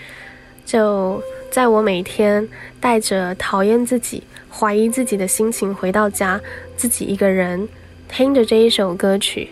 [0.68, 2.46] 就在我每天
[2.82, 6.40] 带着讨厌自己、怀疑自己的心情回到家，
[6.76, 7.66] 自己一个人
[8.10, 9.50] 听着这一首歌曲，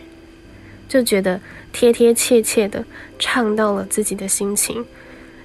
[0.89, 1.39] 就觉得
[1.71, 2.83] 贴贴切切的
[3.17, 4.85] 唱到了自己的心情。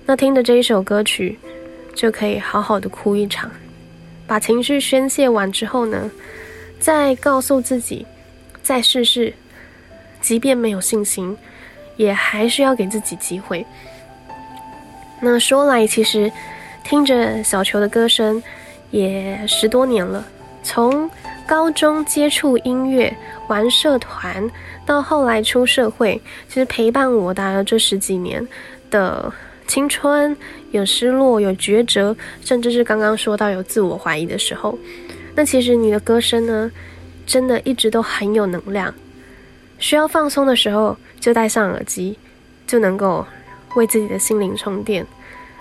[0.05, 1.39] 那听着这一首歌曲，
[1.95, 3.49] 就可以好好的哭一场，
[4.27, 6.11] 把情绪宣泄完之后呢，
[6.81, 8.05] 再告诉自己，
[8.61, 9.33] 再试试，
[10.21, 11.39] 即便没有信心，
[11.97, 13.65] 也还是要给自己机会。
[15.23, 16.31] 那说来，其实
[16.83, 18.43] 听着小球的歌声
[18.91, 20.25] 也十多年了，
[20.63, 21.11] 从
[21.47, 23.15] 高中接触音乐、
[23.49, 24.51] 玩社团，
[24.87, 28.47] 到后来出社会，其实陪伴我大概这十几年
[28.91, 29.33] 的
[29.67, 30.37] 青春，
[30.71, 34.79] 有失落，有抉择，甚至是刚刚说到有自我怀疑的时候。
[35.35, 36.71] 那其实你的歌声呢，
[37.27, 38.93] 真的一直都很有能量。
[39.79, 42.19] 需要放松的时候，就戴上耳机，
[42.67, 43.25] 就能够
[43.75, 45.07] 为自己的心灵充电。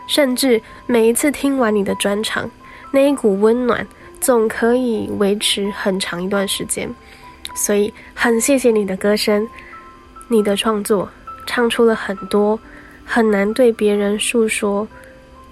[0.07, 2.49] 甚至每一次听完你的专场，
[2.91, 3.85] 那一股温暖
[4.19, 6.89] 总可以维持很长一段时间。
[7.53, 9.47] 所以很谢谢你的歌声，
[10.27, 11.09] 你的创作
[11.45, 12.59] 唱出了很多
[13.05, 14.87] 很难对别人诉说，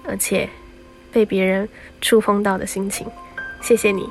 [0.04, 0.50] 而且
[1.12, 1.70] 被别人
[2.02, 3.06] 触碰到的心情。
[3.62, 4.10] 谢谢你。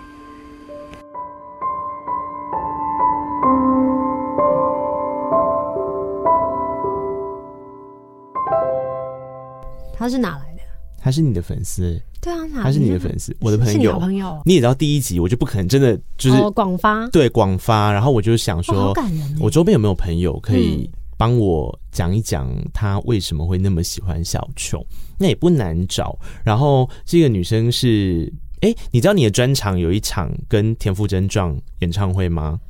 [10.07, 10.61] 他是哪来的？
[11.03, 12.01] 他是你的粉丝？
[12.21, 13.95] 对啊，他是你的粉丝，我的朋友。
[13.95, 17.91] 好朋友，你也知道第一集我就不可能真的就是广、哦、发，对广发。
[17.91, 18.95] 然后我就想说，
[19.41, 24.81] 我周边有没有朋友可以帮我讲一讲他为什么会那么喜欢小琼？
[25.19, 26.17] 那也不难找。
[26.45, 32.61] 然后这个女生是，哎、欸，你知道你的专场有一场跟田馥甄撞演唱会吗？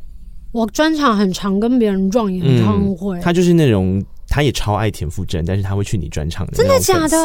[0.53, 4.03] 我专场很常跟别人撞演唱会，他、嗯、就是那种。
[4.29, 7.17] 他也超爱田馥甄，但是他会去你专场的，真的假的？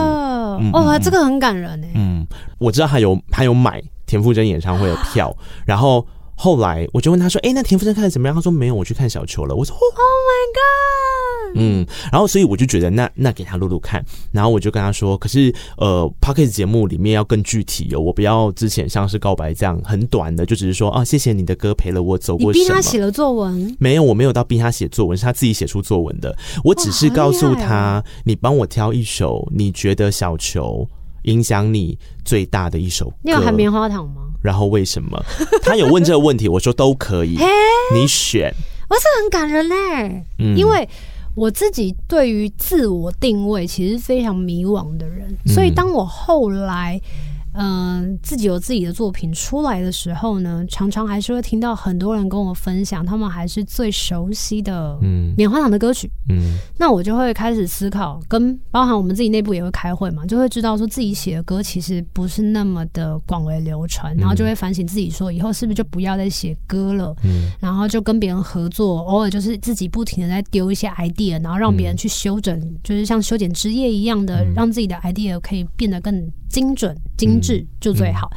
[0.59, 1.91] 嗯、哦，这个很感人哎。
[1.95, 2.25] 嗯，
[2.57, 5.35] 我知道他有他有买田馥甄演唱会的票，
[5.65, 22.63] 然后后来我就问他说：“哎、欸，那田馥甄看的怎么样？”他说：“没有，我去看小球了。”我说：“Oh my god！” 嗯，然后所以我就觉得那那给他录录看，然后我就跟他说，可是呃 Podcast 节目里面要更具体哦，我不要之前像是告白这样很短的，就只是说啊谢谢你的歌陪了我走过什么。
[22.63, 23.75] 你逼他写了作文？
[23.79, 26.35] 没有，我没有到逼他写作文，是他自己写出作文的。
[26.63, 30.87] 我只是告诉他，哦、你帮我挑一首你觉得小球
[31.23, 33.15] 影响你最大的一首歌。
[33.23, 34.21] 你有含棉花糖吗？
[34.41, 35.23] 然后为什么？
[35.61, 37.37] 他有问这个问题，我说都可以，
[37.93, 38.53] 你选。
[38.89, 40.87] 我是很感人嘞，嗯，因为。
[41.35, 46.99] 我自己对于自我定位其实非常迷惘的人，所以当我后来。
[47.03, 55.33] 嗯、呃，自己有自己的作品出来的时候呢，常常还是会听到很多人跟我分享，他们还是最熟悉的嗯。
[55.37, 78.29] 棉花糖的歌曲，嗯，那我就会开始思考，跟包含我们自己内部也会开会嘛，就会知道说自己写的歌其实不是那么的广为流传，然后就会反省自己说，以后是不是就不要再写歌了，嗯，然后就跟别人合作，偶尔就是自己不停的在丢一些 idea，然后让别人去修整，就是像修剪枝叶一样的，让自己的 idea 可以变得更精准、精致就最好。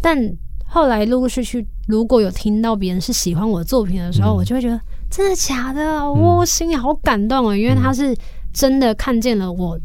[0.00, 0.16] 但
[0.64, 4.80] 后来陆陆续续，如果有听到别人是喜欢我的作品的时候，嗯、我就会觉得
[5.10, 6.10] 真的假的？
[6.10, 7.56] 我心里好感动啊！
[7.56, 8.16] 因为他是
[8.52, 9.78] 真的看见了我。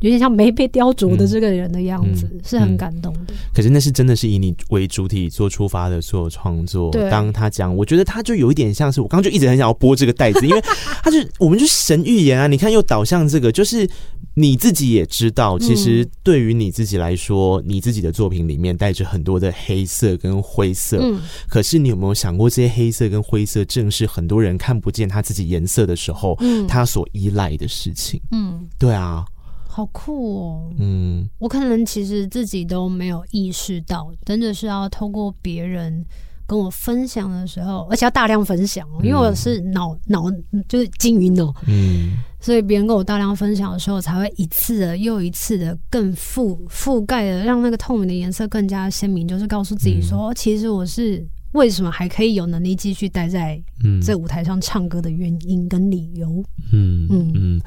[0.00, 3.34] 有点像没被雕琢的这个人的样子，是很感动的、嗯。
[3.54, 6.90] 可是那是真的是以你为主体做出发的所有创作。
[6.90, 10.60] 对当他讲，我觉得他就有一点像是我刚刚就一直很想要播这个袋子，因为
[11.02, 12.46] 他就我们就神预言啊！
[12.46, 13.88] 你看又导向这个，就是
[14.34, 20.98] 你自己也知道，其实对于你自己来说，嗯、你自己的作品里面带着很多的黑色跟灰色。
[21.02, 21.20] 嗯。
[21.48, 28.20] 可是你有没有想过，这些黑色跟灰色，正是很多人看不见他自己颜色的时候，嗯，他所依赖的事情。
[28.32, 29.24] 嗯，对啊。
[29.70, 30.72] 好酷哦！
[30.78, 36.04] 嗯，我可能其实自己都没有意识到，真的是要透过别人
[36.44, 40.24] 跟我分享的时候，而且要大量分享哦，因为我是脑脑
[40.68, 53.62] 就是金鱼脑，嗯，所以别人跟我大量分享的时候，才会一次的又一次的更覆覆盖的，让那个透明的颜色更加鲜明，就是告诉自己说，其实我是为什么还可以有能力继续待在
[54.04, 56.42] 这舞台上唱歌的原因跟理由。
[56.72, 57.32] 嗯嗯。
[57.34, 57.60] 嗯。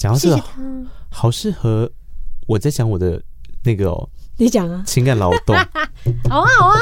[0.00, 0.42] 讲到这个，
[1.10, 1.90] 好适合
[2.48, 3.22] 我在讲我的
[3.62, 4.08] 那个、哦，
[4.38, 5.54] 你讲啊，情感劳动，
[6.30, 6.78] 好啊好啊，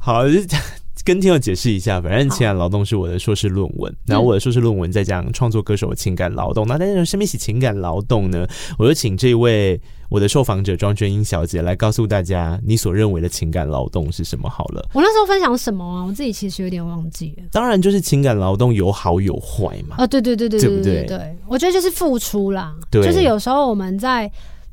[0.00, 0.60] 好，就讲
[1.04, 6.66] 跟听友解释一下，反正情感劳动是我的硕士论文，然后我的硕士论文在讲创作歌手的情感劳动。
[6.66, 8.46] 那但是什么是情感劳动呢？
[8.78, 14.48] 我就请这位我的受访者庄娟英小姐来告诉大家，你所认为的情感劳动是什么？
[14.48, 16.04] 好了，我那时候分享什么啊？
[16.04, 17.44] 我自己其实有点忘记了。
[17.50, 19.96] 当然就是情感劳动有好有坏嘛。
[19.98, 21.04] 啊，对对对对对对不对？
[21.06, 24.30] 对，我觉得就是付出啦，对，就是有时候我们在。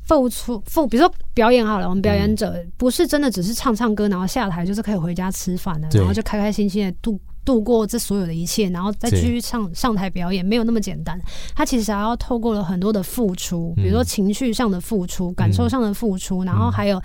[0.08, 11.20] 付出付，比如说表演好了，我们表演者不是真的只是唱唱歌，然后下台就是可以回家吃饭的，然后就开开心心的度度过这所有的一切，然后再继续上上台表演，没有那么简单。
[11.54, 17.00] 他其实还要透过了很多的付出，比如说情绪上的付出、感受上的付出，然后还有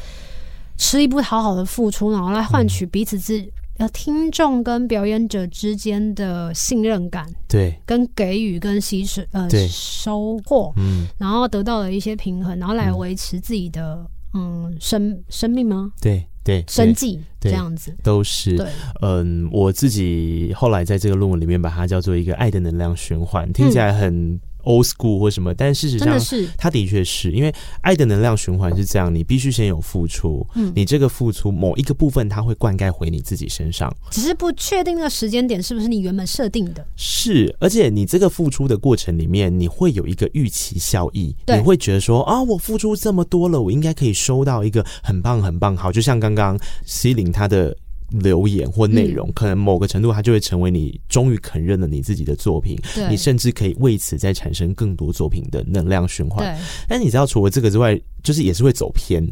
[0.78, 3.46] 吃力不讨好的付出，然后来换取彼此之。
[3.78, 15.92] 呃，听众跟表演者之间的信任感，对，跟给予跟吸收呃收获，嗯，然后得到了一些平衡，然后来维持自己的嗯，嗯生生命吗？
[16.00, 17.96] 对对，生计这样子。
[18.04, 18.56] 都是。
[18.58, 18.68] 对，
[19.02, 24.40] 嗯，我自己后来在这个论文里面把它叫做一个爱的能量循环，听起来很。
[24.64, 36.86] Old school 或什么，但事实上，是它的确是因为爱的能量循环是这样，你必须先有付出，嗯，你这个付出某一个部分，它会灌溉回你自己身上，只是不确定那个时间点是不是你原本设定的。
[36.96, 47.76] 是，而且你这个付出的过程里面，你会有一个预期效益，你会觉得说啊，我付出这么多了，我应该可以收到一个很棒很棒好，就像刚刚西林他的。
[48.10, 52.78] 留言或内容，可能某个程度，它就会成为你终于肯认了你自己的作品。
[53.10, 56.58] 你甚至可以为此再产生更多作品的能量循环。
[56.88, 59.28] 但你知道，除了这个之外，就是也是会走偏。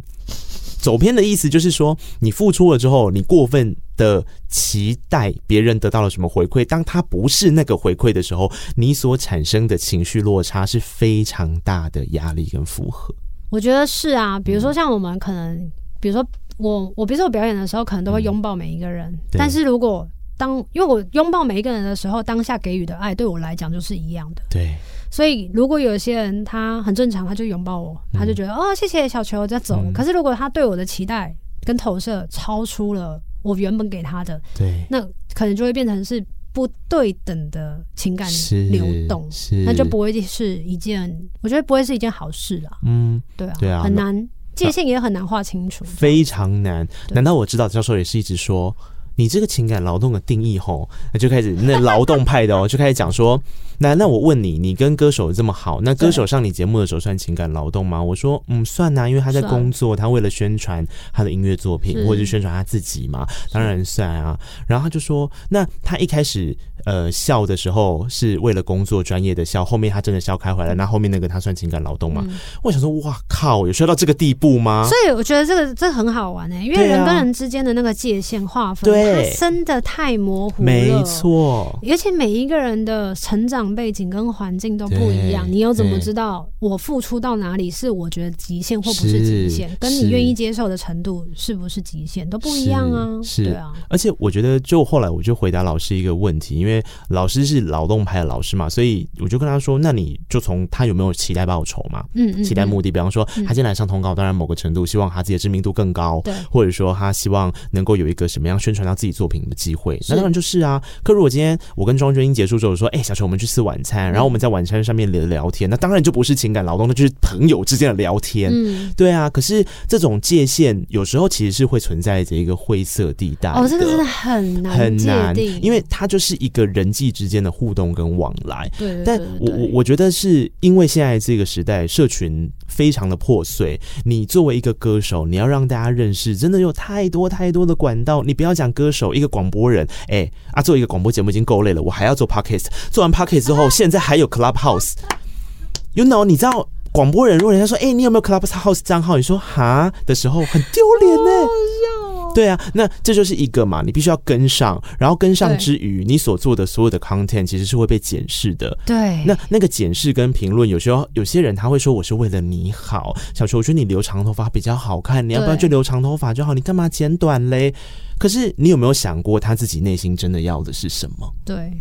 [0.79, 13.13] 走偏的意思就是说，你付出了之后，你过分的期待别人得到了什么回馈，当他不是那个回馈的时候，你所产生的情绪落差是非常大的压力跟负荷。
[13.51, 16.25] 我觉得是啊，比如说像我们可能，比如说。
[16.61, 19.11] 我我比如说我表演的时候，可能都会拥抱每一个人。
[19.11, 20.07] 嗯、但是如果
[20.37, 24.41] 当因为我拥抱每一个人的时候，当下给予的爱对我来讲就是一样的。
[24.49, 24.75] 对。
[25.09, 29.91] 所以如果有些人他很正常，他就拥抱我，他就觉得、嗯、哦谢谢小球在走、嗯。
[29.91, 31.35] 可是如果他对我的期待
[31.65, 35.01] 跟投射超出了我原本给他的，对，那
[35.33, 38.29] 可能就会变成是不对等的情感
[38.69, 39.27] 流动，
[39.65, 42.71] 那就不会是一件，我觉得不会是一件好事啦。
[42.83, 44.15] 嗯，对啊，对啊，很难。
[44.55, 46.87] 界限也很难画清楚，非常难。
[47.09, 48.75] 难道我知道教授也是一直说
[49.15, 53.41] 你这个情感劳动的定义吼，那就开始那劳动派的哦， 就开始讲说。
[53.83, 57.99] 那那我问你，你跟歌手这么好，那歌手上你节目的时候算情感劳动吗？
[57.99, 64.39] 我说，嗯，算呐、啊，因为他在工作，他为了宣传他的音乐作品，或者是宣传他自己嘛，当然算啊。
[64.67, 66.55] 然后他就说，那他一开始
[66.85, 72.23] 呃笑的时候是为了工作专业的笑，后面他真的笑开怀了，那后面那个他算情感劳动吗？
[72.27, 74.85] 嗯、我想说，哇靠，有需要到这个地步吗？
[74.87, 83.71] 所以我觉得这个这很好玩哎、欸，因为人跟人之间的那个界限划分，它真的太模糊了，没错，而且每一个人的成长。
[83.75, 89.69] 背景跟环境都不一样，你又怎么知道我付出到哪里是我觉得极限或不是极限？
[89.79, 93.07] 跟你愿意接受的程度是不是极限都不一样啊？
[93.23, 93.71] 是，对啊。
[93.89, 96.70] 而且我觉得，就后来我就回答老师一个问题，因为
[97.09, 102.03] 老师是劳动派的老师嘛，所以我就跟他说：“那你就从他有没有期待报酬嘛？
[102.13, 110.79] 嗯嗯，期待目的，比方说他今天来上通告，当然某个程度希望他自己的知名度更高，对，或者说他希望能够有一个什么样宣传到自己作品的机会，那当然就是啊。
[111.03, 118.51] 可如果今天我跟庄娟英结束之后说：“哎，小陈，我们去吃晚餐。”然后我们在晚餐上面聊聊天，那当然就不是情感劳动，那就是朋友之间的聊天。
[118.53, 119.29] 嗯，对啊。
[119.29, 123.49] 可是这种界限有时候其实是会存在着一个灰色地带。
[123.51, 128.69] 哦，这个真的很难很难，因为它就是一个人际之间的互动跟往来。
[128.77, 133.79] 对，但我我我觉得是因为现在这个时代，社群非常的破碎。
[134.05, 138.23] 你作为一个歌手，你要让大家认识，真的有太多太多的管道。
[138.23, 142.65] 你不要讲歌手，一个广播人，哎啊，做一个广播节目已经够累了，我还要做 podcast。
[142.91, 146.25] 做完 podcast 之后， 现在还有 Clubhouse，you know？
[146.25, 149.17] 你知道广播人，如果人家说，哎、欸，你有没有 Clubhouse 账号？
[149.17, 152.10] 你说哈的时候，很丢脸呢。
[152.33, 158.77] 对啊，那这就是一个嘛，你必须要跟上，然后跟上之余，你所做的所有的 content 其实是会被检视的。
[158.85, 166.53] 对，那那个检视跟评论，有时候有些人他会说，我是为了你好，小球，我觉得你留长头发比较好看，你要不要就留长头发就好？
[166.53, 167.73] 你干嘛剪短嘞？
[168.17, 171.33] 可是你有没有想过，他自己内心真的要的是什么？
[171.45, 171.71] 对。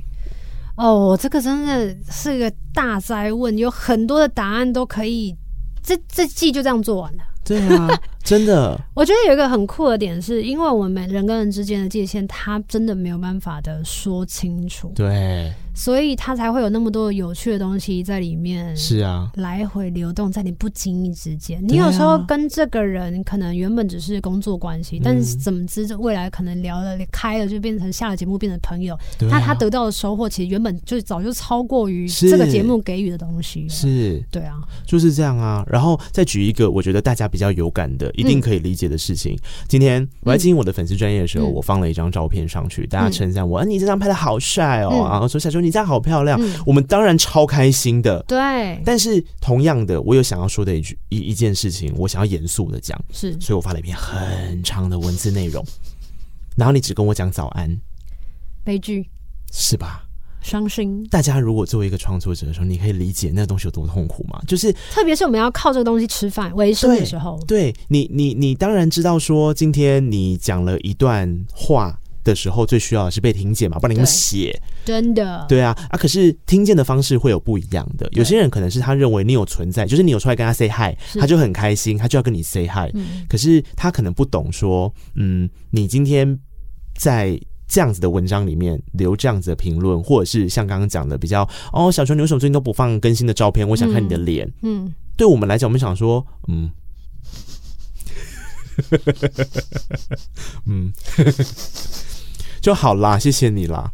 [0.76, 5.36] 哦，这个真的是一个大灾问，有很多的答案都可以。
[5.82, 7.22] 这这季就这样做完了。
[7.44, 7.88] 对啊，
[8.22, 8.78] 真的。
[8.94, 14.92] 我觉得有一个很酷的点是，因为我们人跟人之间的界限，他真的没有办法的说清楚。
[14.94, 15.52] 对。
[15.80, 18.76] 所以它才会有那么多有趣的东西在里面。
[18.76, 21.58] 是啊，来回流动在你不经意之间。
[21.66, 28.94] 你有时候跟这个人可能原本只是工作关系，啊、但是怎么知未来可能聊了开了就变成下了节目变成朋友。
[29.20, 33.66] 那、啊、他得到的收获其实原本就早就超过于这个节目给予的东西。
[33.66, 35.64] 是，对啊，就是这样啊。
[35.66, 39.32] 然后再举一个我觉得大家比较有感的，一定可以理解的事情。
[39.32, 48.22] 嗯、今天我在经营我的粉丝专业的时候，嗯、我放了一张照片上去，大家称赞我，啊，你这张拍的好帅哦，然后说小周你这样好漂亮，嗯、我们当然超开心的。
[48.26, 55.64] 对，但是同样的，我有想要说的一句一一件事情，我想要严肃的讲，是，所以我发了一篇很长的文字内容，
[56.56, 57.80] 然后你只跟我讲早安，
[58.64, 59.08] 悲剧
[59.52, 60.04] 是吧？
[60.42, 61.06] 伤心。
[61.10, 64.40] 大家如果作为一个创作者的时候，你可以理解那个东西有多痛苦吗？
[64.46, 75.96] 就是特别是我们要靠这个东西吃饭为生的时候，对，对你，你，你当然知道说，今天你讲了一段话的时候，最需要的是被听见嘛，不然你们写，真的，对啊啊！
[75.96, 83.26] 可是听见的方式会有不一样的，有些人可能是他认为你有存在，就是你有出来跟他 say hi，他就很开心，他就要跟你 say hi，嗯。
[83.28, 86.38] 可是他可能不懂说，嗯，你今天
[86.96, 87.40] 在。
[87.72, 93.68] 这样子的文章里面留这样子的评论，或者是像刚刚讲的比较哦，小熊你为什么最近都不放更新的照片？
[93.68, 94.44] 我想看你的脸。
[94.62, 96.68] 嗯，嗯，对我们来讲，我们想说，嗯，
[100.66, 100.92] 嗯，
[102.60, 103.90] 就好啦，谢谢你啦，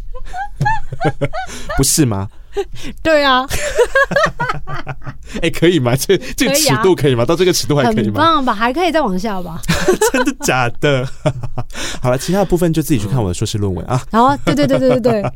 [1.77, 2.29] 不是吗？
[3.03, 3.47] 对啊，
[5.37, 5.95] 哎、欸，可以吗？
[5.95, 7.23] 这这个尺度可以吗？
[7.23, 8.13] 到这个尺度还可以吗？
[8.13, 8.55] 很棒吧？
[8.55, 9.61] 还可以再往下吧？
[10.11, 11.07] 真的假的？
[12.01, 14.03] 好了，其他的部分就自己去看我的硕士论文啊。
[14.11, 15.33] 然后，对对对对对对。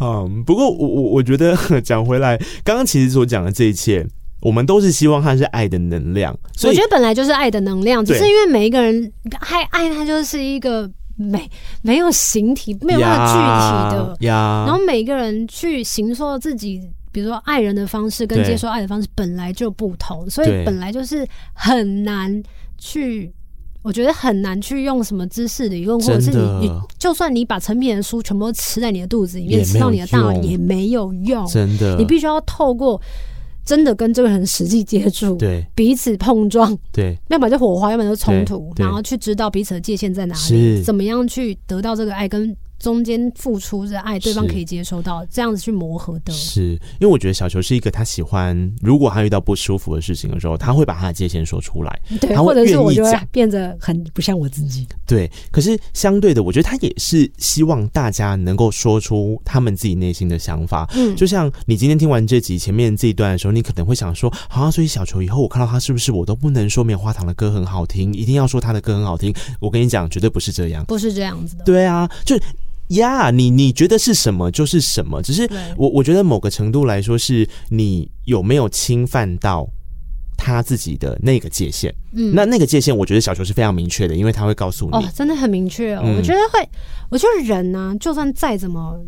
[0.00, 4.04] 嗯，不过我我我觉得讲回来，刚刚其实所讲的这一切，
[4.40, 6.36] 我们都是希望它是爱的能量。
[6.56, 10.90] 所以我觉得本来就是爱的能量，只是因为每一个人爱爱，它就是一个。
[11.20, 11.50] 没
[11.82, 14.66] 没有形体，没有那么具体的，yeah, yeah.
[14.66, 16.80] 然后每个人去形塑自己，
[17.12, 22.42] 比如说爱人的方式跟接受爱的方式本来就不同，所以本来就是很难
[22.78, 23.30] 去，
[23.82, 33.00] 我觉得很难去用什么知识理论，或者是你你，就算你把成品的书全部都吃在你的肚子里面，吃到你的大脑也没有用，真的，你必须要透过。
[33.70, 42.56] 真的跟这个人实际接触，对，彼此碰撞，对，要么就火花，要么就冲突，然后去知道彼此的界限在哪里，怎么样去得到这个爱跟。
[42.80, 46.32] 中间付出的爱，对方可以接收到，这样子去磨合的。
[46.32, 54.86] 是因为我觉得小球是一个他喜欢，如果他遇到不舒服的事情的时候，他会把他的界限说出来，对，或者是我觉得变得很不像我自己。
[55.06, 60.88] 对，可是相对的，我觉得他也是希望大家能够说出他们自己内心的想法。
[60.94, 69.34] 嗯，就像你今天听完这集前面这一段的时候，你可能会想说，好啊，所以小球以后我看到他是不是我都不能说棉花糖的歌很好听，一定要说他的歌很好听？
[69.60, 71.64] 我跟你讲，绝对不是这样，不是这样子的。
[71.64, 72.34] 对啊，就。
[72.90, 79.68] 呀、yeah，你你觉得是什么就是什么，只是我我觉得某个程度来说，是你有没有侵犯到
[80.36, 81.94] 他自己的那个界限。
[82.12, 86.02] 嗯，那那个界限，我觉得小球是非常明确的，因为他会告诉你，哦，真的很明确哦。
[86.04, 86.68] 嗯、我觉得会，
[87.10, 88.98] 我觉得人呢、啊，就算再怎么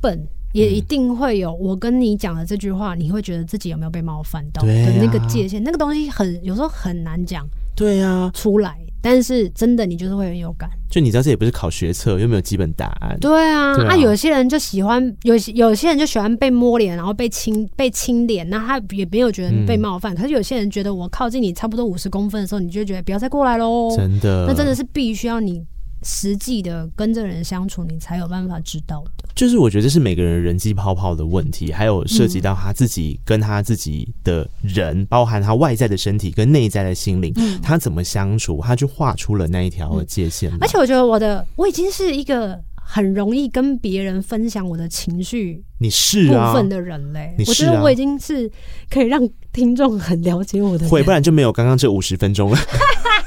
[0.00, 7.48] 笨，也一定会有我跟你讲的这句话，你会觉得自己有没有被冒犯到的那个界限，那个东西很有时候很难讲。
[7.74, 8.78] 对啊，出来。
[9.00, 10.68] 但是真的，你就是会很有感。
[10.90, 13.16] 就你知道，这也不是考学测，又没有基本答案。
[13.20, 20.16] 对啊，那啊，啊，有些人就喜欢有有些人就喜欢被摸脸，然后被亲被亲脸，那他也没有觉得被冒犯，嗯。
[20.16, 23.94] 可是有些人觉得我靠近你差不多五十公分的时候，你就觉得不要再过来喽。
[23.96, 25.62] 真的，那真的是必须要你。
[26.02, 29.28] 实际的跟这人相处，你才有办法知道的。
[29.34, 40.58] 就是我觉得这是每个人人际泡泡的问题，还有涉及到他自己跟他自己的人，嗯、包含他外在的身体跟内在的心灵、嗯，他怎么相处，他就画出了那一条界限、嗯。
[40.60, 47.34] 而且我觉得我的我已经是一个很容易跟别人分享我的情绪，你是部分的人嘞。
[47.46, 48.50] 我觉得我已经是
[48.90, 49.20] 可以让
[49.52, 52.58] 听众很了解我的，会不然就没有刚刚这五十分钟了。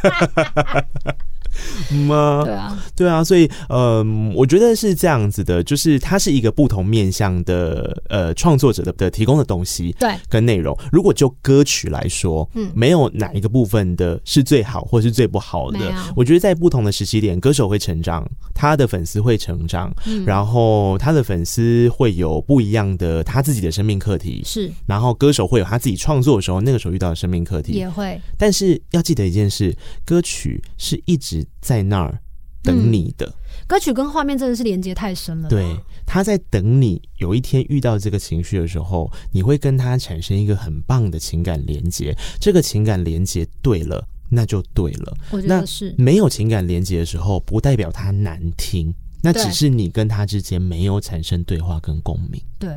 [2.08, 2.44] 吗？
[2.46, 10.76] 对啊，对啊，所以，呃，我觉得是这样子的，就是它是一个不同面向的，呃，创作者的的提供的东西，对，跟内容。
[10.92, 15.80] 如果就歌曲来说，嗯，没有哪一个部分的是最好，或是最不好的。
[16.16, 28.20] 我觉得在不同的时期点，歌手会成长，他的粉丝会成长，嗯，然后他的粉丝会有不一样的他自己的生命课题，是，然后歌手会有他自己创作的时候，那个时候遇到的生命课题也会。
[28.38, 29.76] 但是要记得一件事，
[30.06, 31.48] 歌曲是一直。
[31.62, 32.20] 在那儿
[32.64, 33.34] 等你的、嗯、
[33.68, 35.48] 歌曲跟画面真的是连接太深了。
[35.48, 35.64] 对，
[36.06, 37.02] 他在等你。
[37.18, 42.18] 有一天遇到这个情绪的时候，你会跟他产生一个很棒的情感连接。
[42.40, 45.16] 这个情感连接对了，那就对了。
[45.30, 45.94] 我觉得是。
[45.98, 48.94] 那没有情感连接的时候，不代表他难听。
[49.22, 52.42] 那只是你跟他之间没有产生对话跟共鸣。
[52.58, 52.76] 对，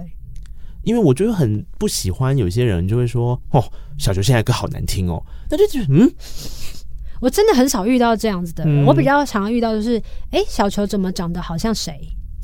[0.82, 3.64] 因为我觉得很不喜欢有些人就会说：“哦，
[3.98, 6.10] 小球现在歌好难听哦。”那就觉得嗯，
[7.24, 8.84] 我真的很少遇到这样子的人。
[8.84, 9.96] 嗯、我比较常遇到就是，
[10.30, 11.98] 哎、欸，小球怎么长得好像谁？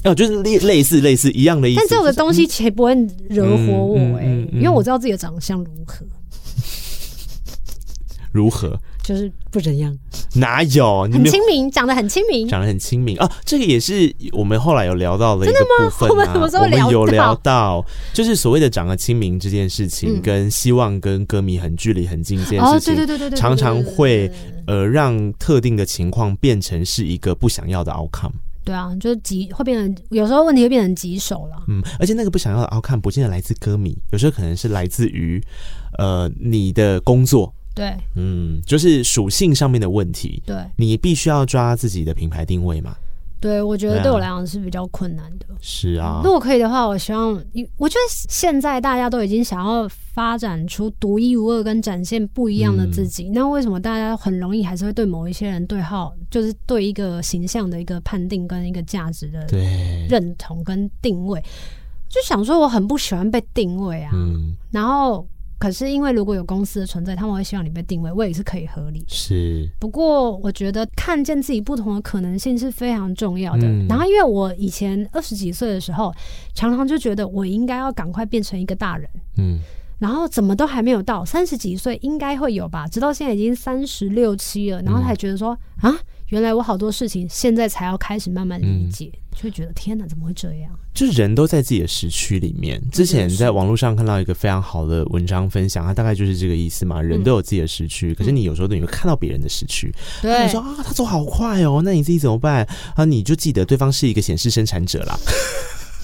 [0.04, 1.80] 哦，就是类类似类似一样的意思。
[1.80, 2.94] 但这种的东西其实不会
[3.28, 6.06] 惹火我哎、欸嗯嗯嗯嗯，因为我知道自己的长相如何。
[8.32, 8.80] 如何？
[9.10, 9.92] 就是不怎样。
[10.36, 11.04] 哪有？
[11.08, 13.28] 你很亲民，长得很亲民，长得很亲民啊！
[13.44, 16.12] 这个也是我们后来有聊到的一个部分啊。
[16.14, 16.86] 我们什么时候聊到？
[16.86, 17.84] 我们有聊到，
[18.14, 24.30] 就是所谓的长得亲民这件事情，嗯、跟希望跟歌迷很距离很近这件事情，对对对对对，常常会
[24.68, 28.30] 呃让特定的情况变成是一个不想要的 outcome。
[28.62, 31.64] 对啊，就是棘会变成，有时候问题会变成棘手了。
[31.66, 35.42] 嗯，而且那个不想要的 outcome 不见得来自歌迷，有时候可能是来自于
[35.98, 37.52] 呃你的工作。
[37.74, 40.42] 对，嗯，就是属性上面的问题。
[40.44, 42.94] 对，你必须要抓自己的品牌定位嘛。
[43.40, 45.46] 对，我觉得对我来讲是比较困难的。
[45.62, 47.32] 是啊，如果可以的话，我希望，
[47.78, 59.46] 我觉得现在大家都已经想要发展出独一无二跟展现不一样的自己，嗯，那为什么大家很容易还是会对某一些人对号，就是对一个形象的一个判定跟一个价值的
[60.06, 61.42] 认同跟定位？
[62.10, 65.26] 就想说我很不喜欢被定位啊，嗯，然后。
[65.60, 69.04] 可是因为如果有公司的存在，他们会希望你被定位，我也是可以合理。
[69.06, 73.68] 是，不过我觉得看见自己不同的可能性是非常重要的。
[73.68, 76.10] 嗯、然后因为我以前二十几岁的时候，
[76.54, 79.06] 常常就觉得我应该要赶快变成一个大人。
[79.36, 79.58] 嗯，
[79.98, 82.88] 然后怎么都还没有到三十几岁，应该会有吧？
[82.88, 86.00] 直到现在已经三十六七了，然后才觉得说、嗯、啊。
[86.30, 90.70] 原来我好多事情现在才要开始慢慢理解，嗯、就会觉得天哪，怎么会这样？
[90.94, 92.80] 就是人都在自己的时区里面。
[92.90, 97.00] 之前在网络上看到一个非常好的文章分享，它大概就是这个意思嘛。
[97.00, 102.66] 人都有自己的时区、嗯，可是你有时候你会看到别人的时区，对，你说啊，他走好快哦，那你自己怎么办？
[102.94, 105.18] 啊，你就记得对方是一个显示生产者啦。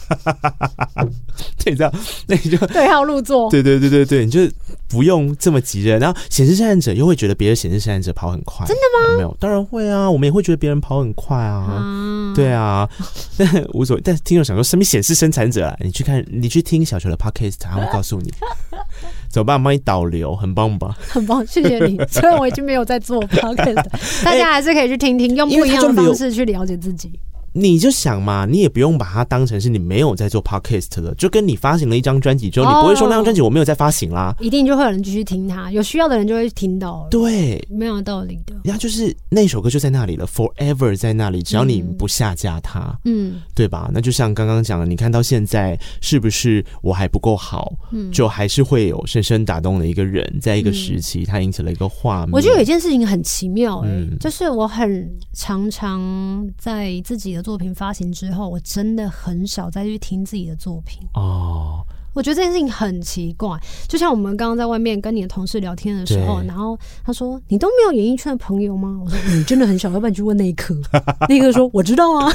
[1.65, 1.93] 对，这样，
[2.29, 3.51] 那你就对号入座。
[3.51, 4.41] 对对对对对，你就
[4.89, 5.99] 不用这么急着。
[5.99, 9.11] 然后显示生产者又会觉得别的显示生产者跑很快，真的吗？
[9.13, 11.79] 有没有，当然会啊，我们也会觉得别人跑很快啊。
[11.81, 12.89] 嗯、对啊，
[13.37, 14.03] 但无所谓。
[14.05, 15.77] 但是听众想说，什么显示生产者啊？
[15.81, 18.33] 你去看，你去听小球的 podcast，他会告诉你
[19.29, 20.97] 怎么办，帮你导流，很棒吧？
[21.09, 21.99] 很棒，谢谢你。
[22.11, 23.85] 虽然我已经没有在做 podcast，
[24.25, 27.19] 大家还是可以去听听，用不一样的方式去了解自己。
[27.59, 37.09] 你就想嘛，你也不用把它当成是你没有在做 podcast 了，就跟你发行了一张专辑之后，你不会说那张专辑我没有在发行啦，一定就会有人继续听它，有需要的人就会听到。
[37.11, 38.55] 对，没有道理的。
[38.65, 43.91] 呀，就是那首歌就在那里了，forever 在那里，只要你不下架它，嗯，对吧？
[43.91, 47.73] 那就像刚刚讲的，你看到现在是不是我还不够好？
[47.91, 52.33] 嗯，就还是会有深深打动的一个人，在一个时期，他引起了一个画面。
[52.35, 57.46] 我觉得有一件事情很奇妙，欸，就是我很常常在自己的。
[57.47, 61.81] 作品发行之后，我真的很少再去听自己的作品哦。
[62.13, 70.75] 我觉得这件事情很奇怪，就像我们刚刚在外面跟你的同事聊天的时候，然后他说：“你都没有演艺圈的朋友吗？”我说：“你真的很少，要不然你去问那一刻。”
[71.29, 72.33] 那一刻说：“我知道啊。”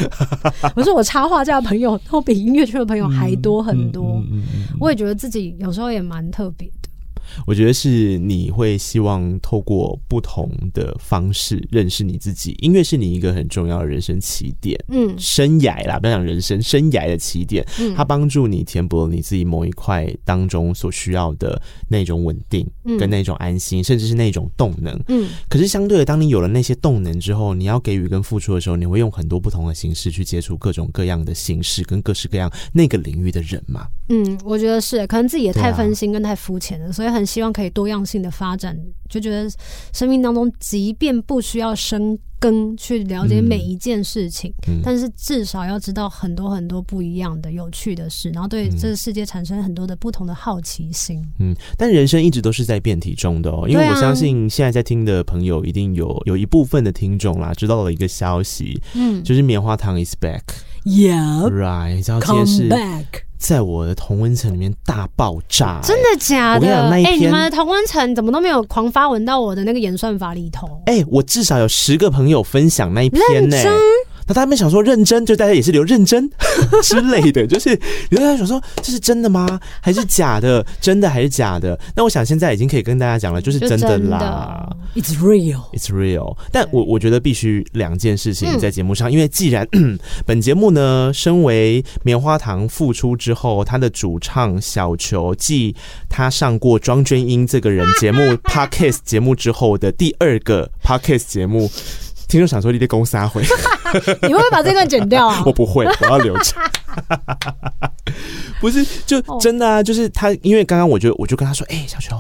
[0.78, 4.24] 我说：“我插画家的朋友，都比音乐圈的朋友还多很多。”
[4.80, 6.90] 我也觉得自己有时候也蛮特别的。
[7.46, 22.68] 我觉得是你会希望透过不同的方式认识你自己，音乐是你一个很重要的人生起点，嗯，生涯啦，不要讲人生，生涯的起点，嗯，它帮助你填补了你自己某一块当中所需要的那种稳定，
[23.00, 25.30] 跟那种安心，甚至是那种动能，嗯。
[25.48, 33.88] 可是相对的，当你有了那些动能之后，你要给予跟付出的时候，你会用很多不同的形式去接触各种各样的形式跟各式各样那个领域的人嘛。
[34.10, 37.21] 嗯，我觉得是，可能自己也太分心跟太肤浅了，所以很。
[37.26, 38.78] 希望可以多样性的发展，
[39.10, 39.50] 就觉得
[39.94, 51.22] 生命当中，即便不需要深耕去了解每一件事情，嗯嗯，但是至少要知道很多很多不一样的有趣的事，然后对这个世界产生很多的不同的好奇心。
[51.40, 60.40] 嗯，但人生一直都是在变体中的哦，因为我相信现在在听的朋友一定有有一部分的听众啦，知道了一个消息，嗯，就是棉花糖 is back，yeah，right，
[60.84, 63.06] 你知道今天是 back。
[63.38, 66.90] 在我的同温层里面大爆炸，欸，真的假的？
[66.92, 70.68] 哎、欸，你们的同温层怎么都没有狂发文到我的那个演算法里头？
[70.86, 73.68] 哎、欸，我至少有十个朋友分享那一篇呢，欸。
[74.28, 76.30] 那他们想说认真，就大家也是留认真
[76.84, 77.70] 之类的，就是
[78.10, 79.60] 有人想说这是真的吗？
[79.82, 80.66] 还是假的？
[80.80, 81.80] 真的还是假的？
[81.96, 84.70] 那我想现在已经可以跟大家讲了，就是真的啦。
[84.96, 86.38] It's real, it's real。
[86.52, 89.68] 但我我觉得必须两件事情在节目上，因为既然
[90.26, 95.76] 本节目呢，身为棉花糖复出之后，他的主唱小球继
[96.10, 101.70] 他上过庄娟英这个人节目 Podcast 节目之后的第二个 Podcast 节目。
[102.32, 103.44] 听众想说你的公司阿辉。
[104.24, 105.44] 你会不会把这段剪掉啊？
[105.46, 106.56] 我不会，我要留着。
[108.62, 112.16] 不是，就真的啊，就是他，因为刚刚我就我就跟他说，哎、欸，小球，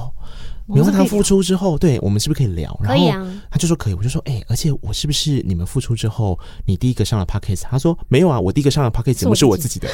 [0.65, 2.77] 棉花糖复出之后，对我们是不是可以聊？
[2.83, 7.61] 然后他就说可以，我就说，哎、欸，而且我是不是你们复出之后，你第一个上了 Podcast？
[7.69, 8.91] 他说没有啊，我第一个上了
[9.25, 9.87] 目是我自己的。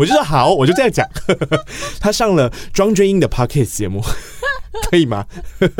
[0.00, 1.06] 我就说好，我就这样讲。
[2.00, 4.00] 他上了庄鹃瑛的 Podcast 节目，
[4.90, 5.26] 可以吗？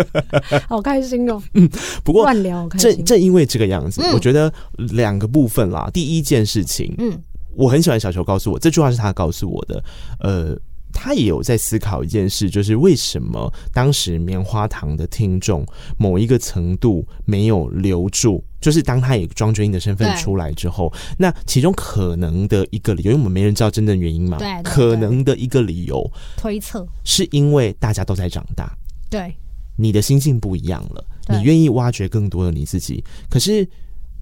[0.69, 1.43] 好开心哦。
[1.55, 1.67] 嗯，
[2.05, 5.89] 不过乱聊，正正因为这个样子，嗯、我觉得两个部分啦。
[5.91, 7.19] 第一件事情，嗯，
[7.57, 9.83] 我很喜欢小球告诉我这句话是他告诉我的，
[10.21, 10.57] 呃。
[10.93, 15.65] 他也有在思考一件事，就是为什么当时棉花糖的听众
[15.97, 26.87] 某一个程度没有留住，就是当他以庄君英的身份出来之后，那其中可能的一个理由，因为我们没人知道真正原因嘛，对，可能的一个理由推测。
[27.05, 28.73] 是因为大家都在长大，
[29.09, 29.35] 对，
[29.77, 33.67] 你的心性不一样了，你愿意挖掘更多的你自己，可是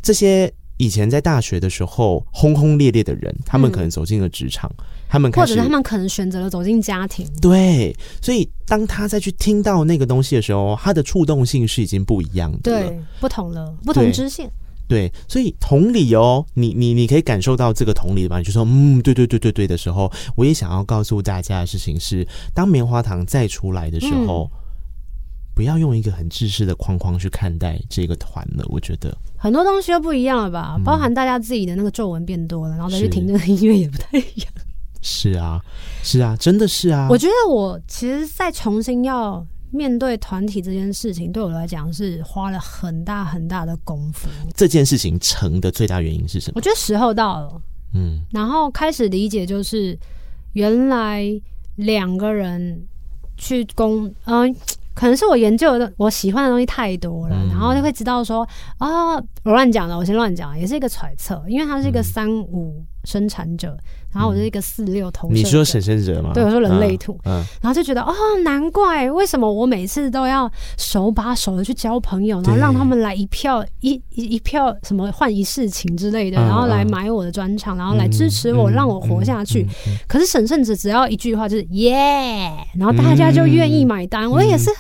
[0.01, 0.53] 这些。
[0.81, 7.27] 以前在大学的时候轰轰烈烈的人，他们可能走进了职场，嗯、他们或者他们可能选择了走进家庭。
[7.41, 14.51] 对，所以当他再去听到那个东西的时候，他的触动性是已经不一样的，对，不同了，不同支线。
[14.87, 18.39] 对，所以同理哦，你你你可以感受到这个同理吧？
[18.39, 24.51] 你就说嗯，对对对对对的时候，我也想要告诉大家的事情是，当棉花糖再出来的时候。
[24.53, 24.59] 嗯
[25.59, 34.53] 不要用一个很制式的框框去看待这个团了，我觉得很多东西都不一样了吧，嗯、包含大家自己的那个皱纹变多了，然后再去听这个音乐也不太一样。
[35.01, 35.61] 是啊，
[36.03, 37.07] 是啊，真的是啊。
[37.11, 44.29] 我觉得我其实再重新要面对团体这件事情，对我来讲是花了很大很大的功夫。
[44.55, 46.55] 这件事情成的最大原因是什么？
[46.57, 47.63] 我觉得时候到了，
[47.95, 49.99] 嗯，然后开始理解，就是
[50.53, 51.25] 原来
[51.77, 52.87] 两个人
[53.37, 54.55] 去攻，嗯、呃。
[54.99, 58.43] 可能是我研究的，我喜欢的东西太多了，嗯、然后就会知道说，
[58.79, 63.75] 啊、哦，我乱讲了，我先乱讲，也是一个揣测，因为它是一个三五生产者。
[64.11, 66.31] 然后我是一个四六投射，你说神圣者吗？
[66.33, 67.17] 对，我说人类图。
[67.27, 79.67] 嗯，然后就觉得哦，难怪为什么我每次都要手把手的去交朋友，然后让他们来一票一一一票什么换一事情之类的，然后来买我的专场，然后来支持我，让我活下去。
[80.07, 84.29] 可是神圣者只要一句话就是耶，然后大家就愿意买单。
[84.29, 84.71] 我也是。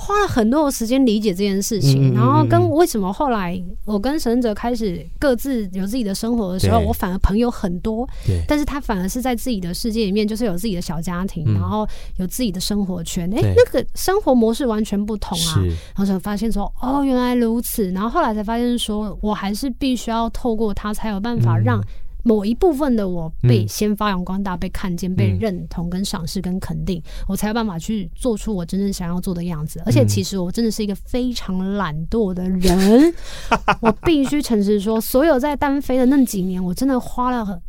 [0.00, 8.08] 花了很多的时间理解这件事情，然后跟为什么后来我跟神哲开始各自有自己的生活的时候，我反而朋友很多，
[8.48, 11.86] 但是他反而是在自己的世界里面，就是有自己的小家庭，然后
[12.16, 15.60] 有自己的生活圈，哎，那个生活模式完全不同啊。
[15.94, 17.90] 然后才发现说，哦，原来如此。
[17.90, 21.78] 然后后来才发现说，我还是必须要透过他才有办法让。
[22.22, 29.82] 某一部分的我被先发扬光大，嗯、被看见，被认同、跟赏识、跟肯定，嗯、我才有办法去做出我真正想要做的样子。
[29.86, 33.14] 而且，其实我真的是一个非常懒惰的人，
[33.80, 37.60] 我必须诚实说，所有在单飞的那几年，我真的花了很。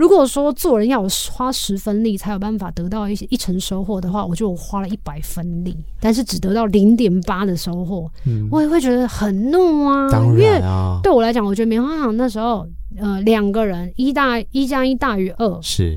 [0.00, 10.08] 如果说做人要花十分力才有办法得到一些一成收获的话，我就花了一百分力，但是只得到零点八的收获，嗯、我也会觉得很怒啊。
[10.10, 12.66] 当然啊，因为对我来讲，我觉得棉花糖那时候。
[12.98, 15.96] 呃，两个人一大一加一大于二，是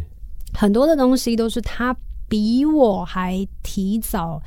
[0.53, 1.93] 很多的东西都是他
[2.29, 4.39] 比我还提早，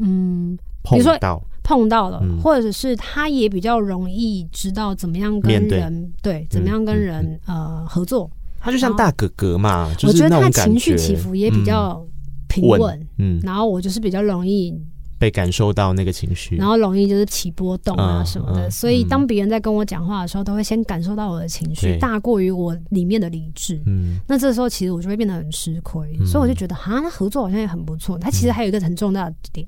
[0.00, 1.18] 嗯，比如说
[1.64, 8.30] 碰到了，嗯、或者是他也比较容易知道怎么样跟人对，对，怎么样跟人、呃合作。
[8.60, 12.06] 他就像大哥哥嘛，就是那种感觉，我觉得他情绪起伏也比较
[12.48, 14.78] 平稳，嗯，然后我就是比较容易。
[15.18, 23.78] 被感受到那个情绪，然后容易就是起波动啊什么的，嗯、所以当别人在跟我讲话的时候，都会先感受到我的情绪大过于我里面的理智。
[23.84, 28.16] 嗯，那这时候其实我就会变得很吃亏，嗯、所以我就觉得哈，那合作好像也很不错。
[28.16, 29.66] 他其实还有一个很重大的点，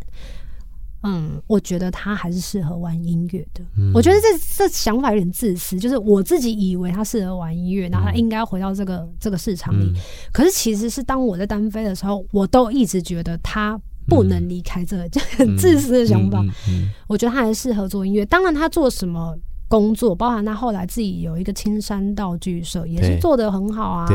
[1.02, 3.62] 嗯，我觉得他还是适合玩音乐的。
[3.76, 4.26] 嗯、我觉得这
[4.56, 9.92] 这想法有点自私，就是我自己以为他适合玩音乐，然后他应该回到这个、嗯、这个市场里。
[10.32, 13.80] 可是其实是当我在单飞的时候，我都一直觉得他。
[14.08, 16.40] 不能离开这个，就很自私的想法。
[16.40, 18.26] 嗯嗯嗯、我觉得他还适合做音乐。
[18.26, 19.32] 当然，他做什么
[19.68, 24.08] 工作，包含他后来自己有一个青山道具社，也是做的很好啊。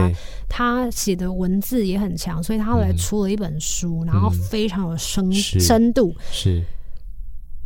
[0.49, 6.13] 他写的文字也很强，所以他后来出了一本书，嗯、然后非常有深是深度。
[6.29, 6.61] 是。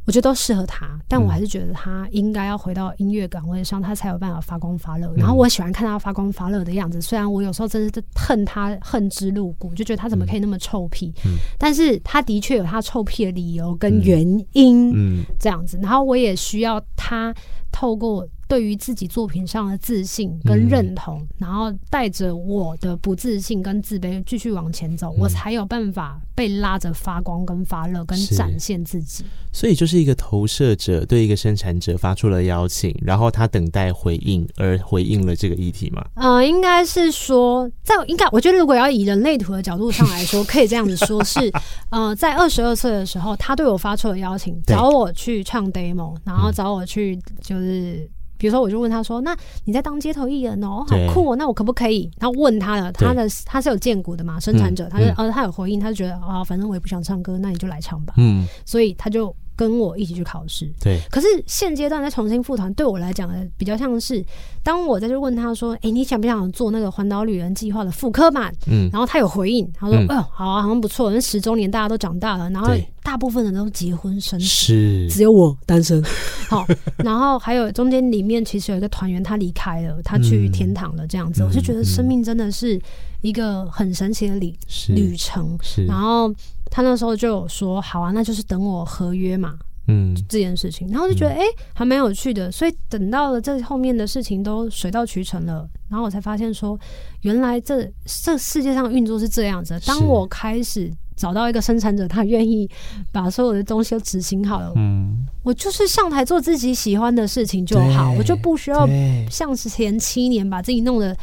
[0.06, 5.14] 我觉得都适合他，但我还是觉得他应该要回到音乐岗位上，他才有办法发光发热。
[5.16, 11.14] 然后我喜欢看他发光发热的样子，虽然我有时候真的是恨他恨之入骨，就觉得他怎么可以那么臭屁。
[11.58, 15.78] 但是他的确有他臭屁的理由跟原因，这样子。
[15.82, 17.34] 然后我也需要他
[17.72, 29.24] 透过对于自己作品上的自信跟认同，嗯、然后带着我的不自信跟自卑继续往前走，嗯、我才有办法被拉着发光跟发热跟展现自己。
[29.54, 36.06] 所以就是一个投射者对一个生产者发出了邀请，然后他等待回应而回应了这个议题嘛？
[36.16, 41.50] 呃，应该是说，在应该我觉得如果要以人类图的角度上来说，可以这样子说是，
[41.90, 48.10] 呃，在二十二岁的时候，他对我发出了邀请，找我去唱 demo，然后找我去就是。
[48.42, 58.16] 嗯比如说，我就问他说：“那你在当街头艺人哦，好酷哦，那我可不可以？”然后问他了，他的他是有荐股的嘛，生产者，他就呃他有回应，他就觉得啊，反正我也不想唱歌，那你就来唱吧。
[58.18, 59.36] 嗯，所以他就。
[59.62, 61.00] 跟我一起去考试，对。
[61.12, 64.26] 可是现阶段再重新复团，对我来讲呢，比较像是
[64.64, 71.12] 当我再去问他说：“哎、欸，你想不想做那个环岛旅人计划的复刻版？”嗯，然后他有回应，他说：“哎、嗯、呦、呃，好啊，好像不错。
[71.12, 76.04] 那十周年大家都长大了，然后大部分人都结婚生子，是只有我单身。
[76.50, 76.66] 好，
[76.98, 82.82] 然后还有中间里面其实有一个团员他离开了，他去天堂了，这样子，嗯、我就觉得生命真的是
[83.22, 84.52] 一个很神奇的旅
[84.90, 85.56] 旅程。
[85.62, 86.34] 是，然后。
[86.72, 89.56] 他那时候就有说：“好啊，那就是等我合约嘛，
[89.90, 92.50] 嗯，这件事情。”然后就觉得哎、嗯欸，还蛮有趣的。
[92.50, 96.80] 所以等到了这后面的事情都水到渠成了，然后我才发现说，
[97.24, 97.84] 原来这
[98.24, 99.78] 这世界上运作是这样子。
[99.86, 102.70] 当我开始找到一个生产者，他愿意
[103.12, 108.88] 把所有的东西都执行好了，嗯，我就是上台做自己喜欢的事情就好，我就不需要
[109.30, 111.14] 像前七年把自己弄得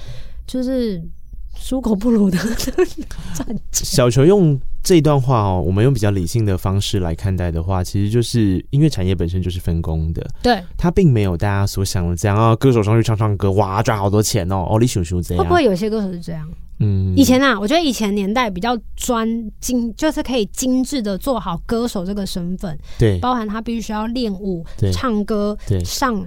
[0.47, 1.03] 就是。
[1.61, 2.39] 猪狗不如的
[3.73, 16.49] 小球用这一段话哦，我们用比较理性的方式来看待的话，其实就是音乐产业本身就是分工的，对，它并没有大家所想的这样啊，歌手上去唱唱歌，哇，赚好多钱哦，哦，你叔叔这样，会不会有些歌手是这样？
[16.81, 19.29] 嗯，以前啊，我觉得以前年代比较专
[19.61, 26.25] 精，就是可以精致的做好歌手这个身份，对，包含他必须要练舞、唱歌、上。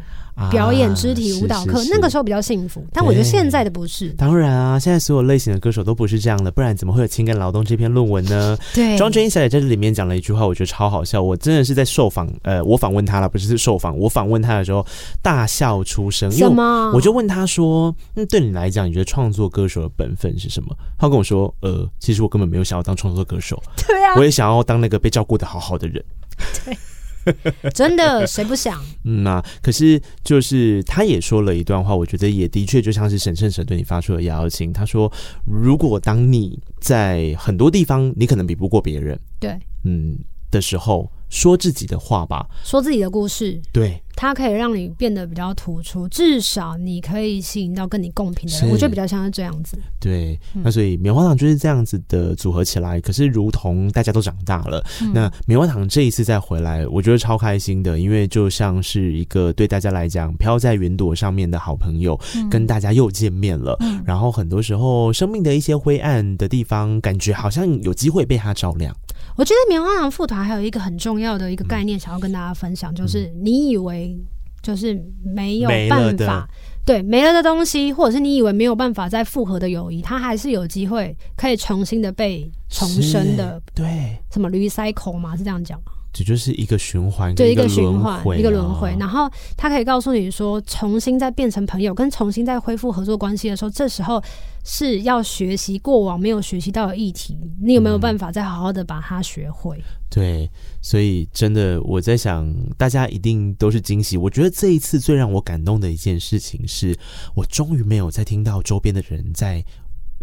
[0.50, 4.10] 表演肢体舞蹈课，啊、那个时候比较幸福，但我觉得现在的不是。
[4.12, 8.58] 当然啊，现在所有类型的歌手都不是这样的，不然怎么会有情感劳动这篇论文呢？
[8.74, 11.22] 对，庄真英小姐在这里面讲了一句话，我觉得超好笑。
[11.22, 13.98] 我真的是在受访，呃，我访问她了，不是是受访。
[13.98, 14.86] 我访问她的时候
[15.22, 16.92] 大笑出声，什么？
[16.94, 26.04] 我就问她说：“那对你来讲，你觉得创作歌手的本分是什么？”她跟我说：“呃，其实我根本没有想要当创作歌手， 对啊，我也想要当那个被照顾的好好的人。
[26.66, 26.78] ”对。
[27.74, 28.82] 真的，谁不想？
[29.04, 34.72] 嗯啊，可是就是他也说了一段话，我觉得也的确就像是沈圣神对你发出的邀请。
[34.74, 35.12] 他说
[35.46, 40.18] ：“如果当你在很多地方你可能比不过别人，对，嗯
[40.50, 48.70] 的时候，说自己的话吧，说自己的故事，对。”它可以让你变得比较突出，至少你可以吸引到跟你共频的人。
[48.70, 49.80] 我觉得比较像是这样子。
[50.00, 53.02] 对，那所以棉花糖就是这样子的组合起来。
[53.02, 63.76] 可是，如同大家都长大了，嗯、那棉花糖这一次再回来，我觉得超开心的，因为就像是一个对大家来讲飘在云朵上面的好朋友，嗯、跟大家又见面了。
[63.80, 68.96] 嗯、然后很多时候，生命的一些灰暗的地方，感觉好像有机会被它照亮。
[69.38, 74.18] 我觉得棉花糖副团还有一个很重要的一个概念，想要跟大家分享，嗯、就是你以为
[74.62, 76.48] 就是没有办法，
[76.86, 83.62] 对没了的东西，或者是你以为没有办法再复合的友谊，它还是有机会可以重新的被重生的。
[83.74, 85.92] 对，什么 recycle 嘛，是这样讲吗？
[86.14, 88.96] 这就是一个循环，对，一个循环，一个轮回。
[89.00, 94.22] 然后他可以告诉你说，重新再变成朋友，跟重新再恢复合作关系的时候，这时候
[94.64, 99.78] 是要学习过往没有学习到的议题，你有没有办法再好好的把它学会？
[99.78, 100.52] 嗯，对，
[100.82, 104.18] 所以真的我在想，大家一定都是惊喜。
[104.18, 106.94] 我觉得这一次最让我感动的一件事情是，
[107.36, 109.64] 我终于没有再听到周边的人在。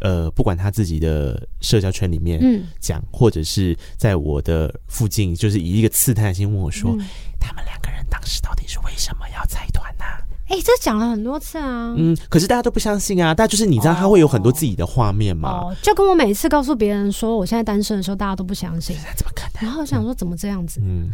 [0.00, 2.40] 呃，不管他自己的社交圈里面
[2.80, 7.04] 讲，嗯、或者是在我的附近，就是以一个刺探的心问我说，嗯、
[7.40, 10.04] 他们两个人当时到底是为什么要拆团呢？
[10.48, 11.94] 哎、欸，这讲了很多次啊。
[11.96, 13.34] 嗯，可是大家都不相信啊。
[13.34, 15.76] 大家就是你知道他会有很多自己的画面嘛、哦哦？
[15.82, 18.96] 就跟我每次告诉别人说我现在单身的时候，大家都不相信。
[19.14, 19.66] 怎么可能？
[19.66, 20.80] 然后我想说怎么这样子？
[20.82, 21.10] 嗯，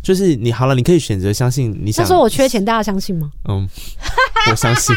[0.00, 2.02] 就是你好了，你可以选择相信你想。
[2.02, 3.30] 他说我缺钱，大家相信吗？
[3.50, 3.68] 嗯，
[4.50, 4.96] 我相信，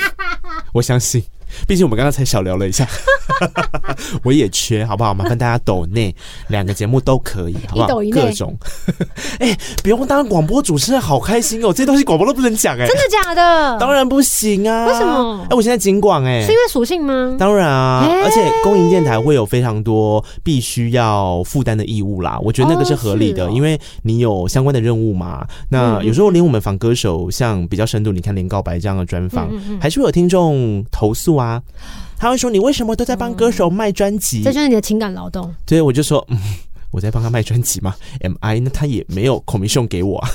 [0.72, 1.22] 我相信。
[1.68, 2.88] 毕竟我们刚刚才小聊了一下，
[4.24, 5.14] 我也缺，好不好？
[5.14, 6.16] 麻烦大家抖内
[6.48, 7.88] 两个节目都可以，好不好？
[8.12, 8.56] 各种，
[9.40, 11.68] 哎、欸，不用当广播主持人，好开心哦！
[11.72, 13.78] 这些东西广播都不能讲，哎，真的假的？
[13.80, 14.88] 当然不行啊！
[14.88, 15.40] 为什么？
[15.44, 17.36] 哎、欸，我现在尽管，哎，是因为属性吗？
[17.38, 25.46] 当然啊，欸、而且公营电台会有非常多必须要负担的义务啦，我觉得那个是合理的，哦哦、因为你有相关的任务嘛。
[25.70, 31.43] 那有时候连我们访歌手，像比较深度，你看连告白这样的专访，嗯嗯嗯还是会有听众投诉啊。
[32.18, 35.54] 他会说：“你为什么都在帮歌手卖专辑？”这就是你的情感劳动。
[35.66, 36.38] 对，我就说：“嗯，
[36.92, 37.96] 我在帮他卖专辑嘛。
[38.22, 40.30] ”M I，那他也没有 commission 给我啊。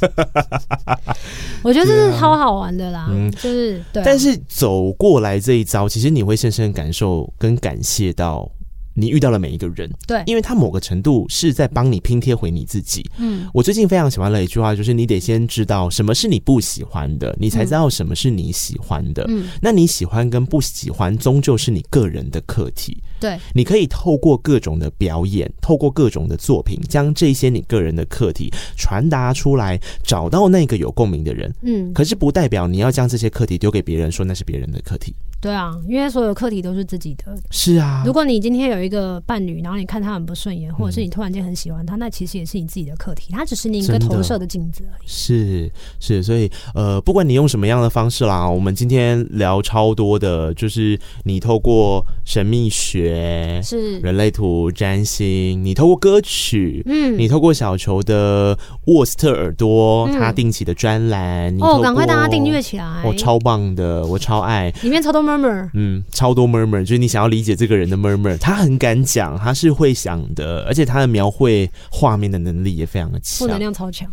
[1.62, 4.04] 我觉得这是超好玩的啦，嗯，就是对、啊。
[4.04, 8.50] 但是走过来这一遭，其实你会深深感受跟感谢到。
[8.94, 13.08] 你遇到了每一个人，对，因为他某个程度是在帮你拼贴回你自己。
[13.18, 19.24] 嗯，我最近非常喜欢的一句话就是：你得先知道什么是你不喜欢的，你才知道什么是你喜欢的。
[19.28, 23.02] 嗯，那你喜欢跟不喜欢，终究是你个人的课题。
[23.18, 31.54] 对，你可以透过各种的表演，透过各种的作品，将这些你个人的课题传达出来，找到那个有共鸣的人。
[31.62, 35.14] 嗯，可是不代表你要将这些课题丢给别人，说那是别人的课题。
[35.42, 37.36] 对啊，因为所有课题都是自己的。
[37.50, 45.04] 是啊，如果你今天有一个伴侣，然后你看他很不顺眼，或者是你突然间很喜欢他，嗯、那其实也是你自己的课题，他只是你一个投射的镜子而已。
[45.04, 45.68] 是
[45.98, 53.98] 是，所以呃，不管你用什么样的方式啦，我们今天聊超多的，就是你透过神秘学、是。
[53.98, 74.10] 人类图、占星，你透过歌曲，嗯，你透过小球的沃斯特耳朵，他、嗯、定期的专栏，哦，赶快大家订阅起来，哦，超棒的，我超爱，里面超多 murmur，嗯，超多 murmur，就是你想要理解这个人的 murmur，他很敢讲，他是会想的，而且他的描绘画面的能力也非常的强，负能量超强，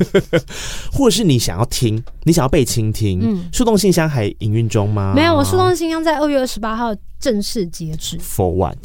[0.92, 5.12] 或者是你想要听，你想要被倾听，嗯，树洞信箱还营运中吗？
[5.14, 8.18] 没有，我树洞信箱在二月二十八号正式截止。
[8.18, 8.78] For what？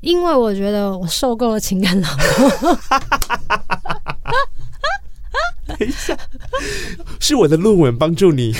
[0.00, 2.78] 因为我觉得我受够了情感劳动。
[5.66, 6.16] 等一下，
[7.20, 8.54] 是我的论文帮助你。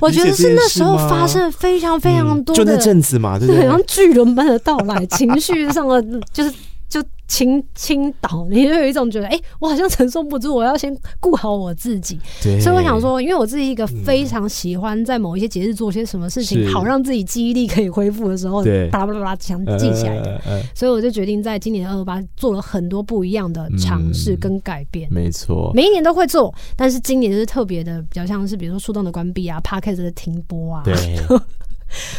[0.00, 3.62] 我觉得是那时候发生非常非常多的，嗯、就那阵子嘛，对不对？
[3.68, 6.02] 像巨人般的到来，情绪上的
[6.32, 6.52] 就是。
[6.92, 12.20] 就倾倾倒，你就有一种觉得，哎、欸，我好像承受不住，我要先顾好我自己。
[12.42, 20.38] 对，所以我想说，因为我自己一个非常喜欢在某一些节日做些什么事情，好让自己记忆力可以恢复的时候，巴拉巴拉想记起来的。
[20.74, 25.08] 所以我就决定在今年二二八做了很多不一样的尝试跟改变。
[25.10, 30.82] 没错，每一年都会做，但是今年就是特别的，比较像是比如说树洞的关闭啊，Podcast 的停播啊。
[30.84, 30.94] 对。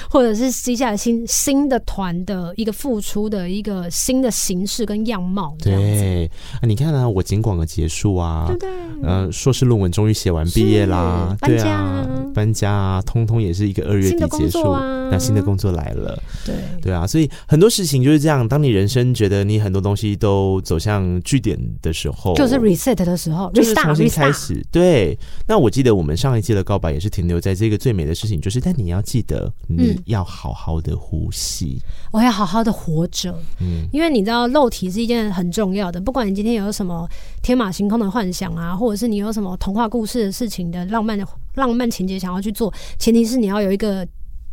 [0.09, 8.69] 或者是接下来新新的团的一个付出的一个新的形式跟样貌，对，啊、你看啊，我警广的结束啊，对对，
[9.03, 25.17] 呃，硕士论文终于写完毕业啦，搬家啊，对啊，搬家啊，通通也是一个二月底结束啊，那新的工作来了，对对啊，所以很多事情就是这样，当你人生觉得你很多东西都走向据点的时候，就是 reset 的时候，就是重新开始，对。
[25.47, 29.51] 那我记得我们上一季的告白也是停留在这个最美的事情，就是但你要记得。
[29.67, 33.33] 你要好好的呼吸，嗯、我要好好的活着。
[33.61, 35.99] 嗯，因为你知道，肉体是一件很重要的。
[36.01, 37.07] 不管你今天有什么
[37.41, 44.07] 天马行空的幻想啊，或者是你有什么童话故事的事情的浪漫的浪漫情节想要去做，前提是你要有一个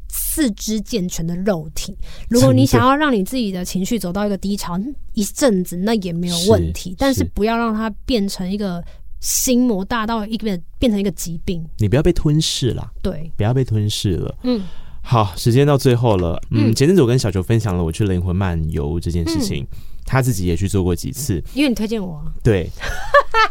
[0.09, 1.97] 四肢健全的肉体。
[2.29, 4.79] 如果你想要让你自己的情绪走到一个低潮
[5.15, 6.91] 一阵子，那也没有问题。
[6.91, 8.83] 是但是不要让它变成一个。
[9.23, 12.91] 心魔大到一个变成一个疾病，你不要被吞噬了。
[13.03, 14.35] 对，不要被吞噬了。
[14.45, 14.63] 嗯，
[15.11, 16.41] 好，时间到最后了。
[16.53, 21.43] 嗯，前阵子我跟小球分享了我去灵魂漫游这件事情，嗯、他自己也去做过几次。
[21.53, 22.23] 因为你推荐我。
[22.45, 22.71] 对，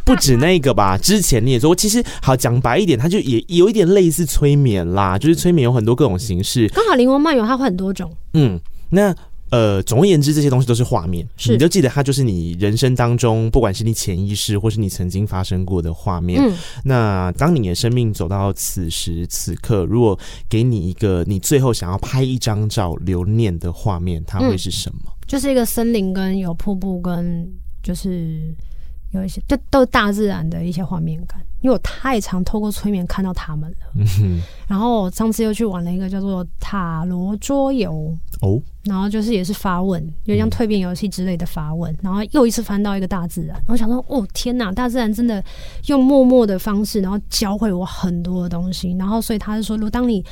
[0.05, 0.97] 不止那个吧？
[0.97, 1.75] 之前你也做过。
[1.75, 6.65] 其实好讲白一点，他就也有一点类似催眠啦，就是催眠有很多各种形式。
[6.69, 8.09] 刚好灵魂漫游它会很多种。
[8.35, 8.57] 嗯，
[8.91, 9.13] 那。
[9.51, 16.41] 呃，总而言之，这些东西都是画面，是你就记得它就是你人生当中，不管是你潜意识或是你曾经发生过的画面。
[16.41, 25.01] 嗯，那当你的生命走到此时此刻，如果给你一个你最后想要拍一张照留念的画面，它会是什么？
[25.05, 27.47] 嗯，就是一个森林，跟有瀑布，跟
[27.81, 28.53] 就是
[29.11, 31.39] 有一些，就都是大自然的一些画面感。
[31.61, 38.17] 因为我太常透过催眠看到他们了，嗯、然后我上次又去玩了一个叫做塔罗桌游。
[38.39, 45.43] 哦，然后就是也是发问，有像蜕变游戏之类的发问，嗯、然后又一次翻到一个大自然，我想说哦天哪，大自然真的
[45.87, 50.23] 用默默的方式，然后教会我很多的东西，然后所以他是说，如果当你。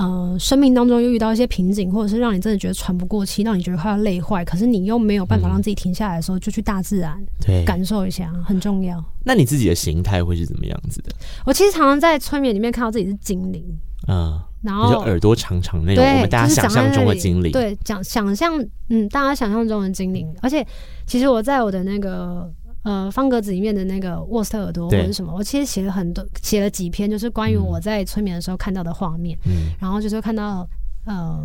[0.00, 9.04] 呃，生命当中又遇到一些瓶颈，或者是让你真的觉得喘不过气，让你觉得快要累坏，可是你又没有办法让自己停下来的时候，嗯、就去大自然，对，感受一下，很重要。
[9.24, 11.10] 那你自己的形态会是怎么样子的？
[11.44, 13.64] 我其实常常在催眠里面看到自己是精灵，
[14.06, 20.32] 嗯，然后就耳朵长长那种，对我们大家想象中的精灵，对，讲想象，嗯，大家想象中的精灵。
[20.42, 20.64] 而且，
[21.08, 22.48] 其实我在我的那个。
[22.84, 29.36] 呃，方格子里面的那个沃斯特耳朵或者什么，我其实写了很多，写了几篇，就是关于我在催眠的时候看到的画面。
[29.46, 30.66] 嗯，然后就是看到
[31.04, 31.44] 呃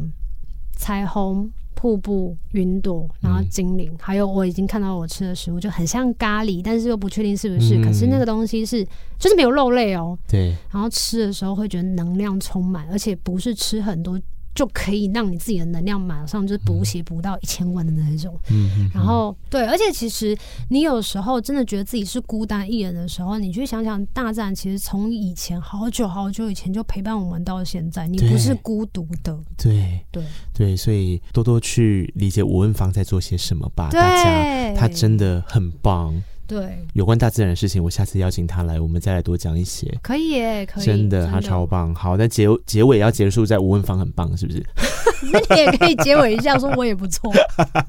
[0.75, 7.77] 彩虹、瀑布、云朵，然后精灵，嗯、还有我已经看到我吃的食物，就很像咖喱，但是又不确定是不是。
[7.77, 8.85] 嗯、可是那个东西是
[9.17, 10.17] 就是没有肉类哦。
[10.27, 10.55] 对。
[10.71, 14.19] 然后吃的时候会觉得能量充满，而且不是吃很多。
[14.55, 18.37] 就可以让你自己的能量马上就是补血补到一千万的那一种。
[18.51, 18.89] 嗯嗯。
[18.93, 20.37] 然后对，而且其实
[20.69, 29.37] 你有时候真的觉得自己是孤单一人的时候，你去想想，大自然其实从以前好久好久以前就陪伴我们到现在，你不是孤独的。
[29.57, 30.23] 对对
[30.53, 36.13] 对，所以多多去理解吴文芳在做些什么吧，大家，他真的很棒。
[36.53, 39.91] 对，有关大自然的事情，我下次邀请他来，我们再来多讲一些。
[40.03, 41.93] 可以耶，可以，真的，他超棒。
[41.95, 44.63] 好，那结结尾要结束在吴文芳很棒，是不是？
[45.33, 47.33] 那你也可以结尾一下，说我也不错。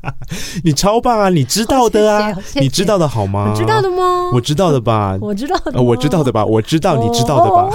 [0.64, 1.28] 你超棒啊！
[1.28, 3.50] 你知道的啊， 你知道的好吗？
[3.50, 4.30] 我知道的吗？
[4.32, 5.18] 我知道的吧？
[5.20, 6.42] 我知道的，我知道的吧？
[6.46, 7.68] 我知道你知道的吧？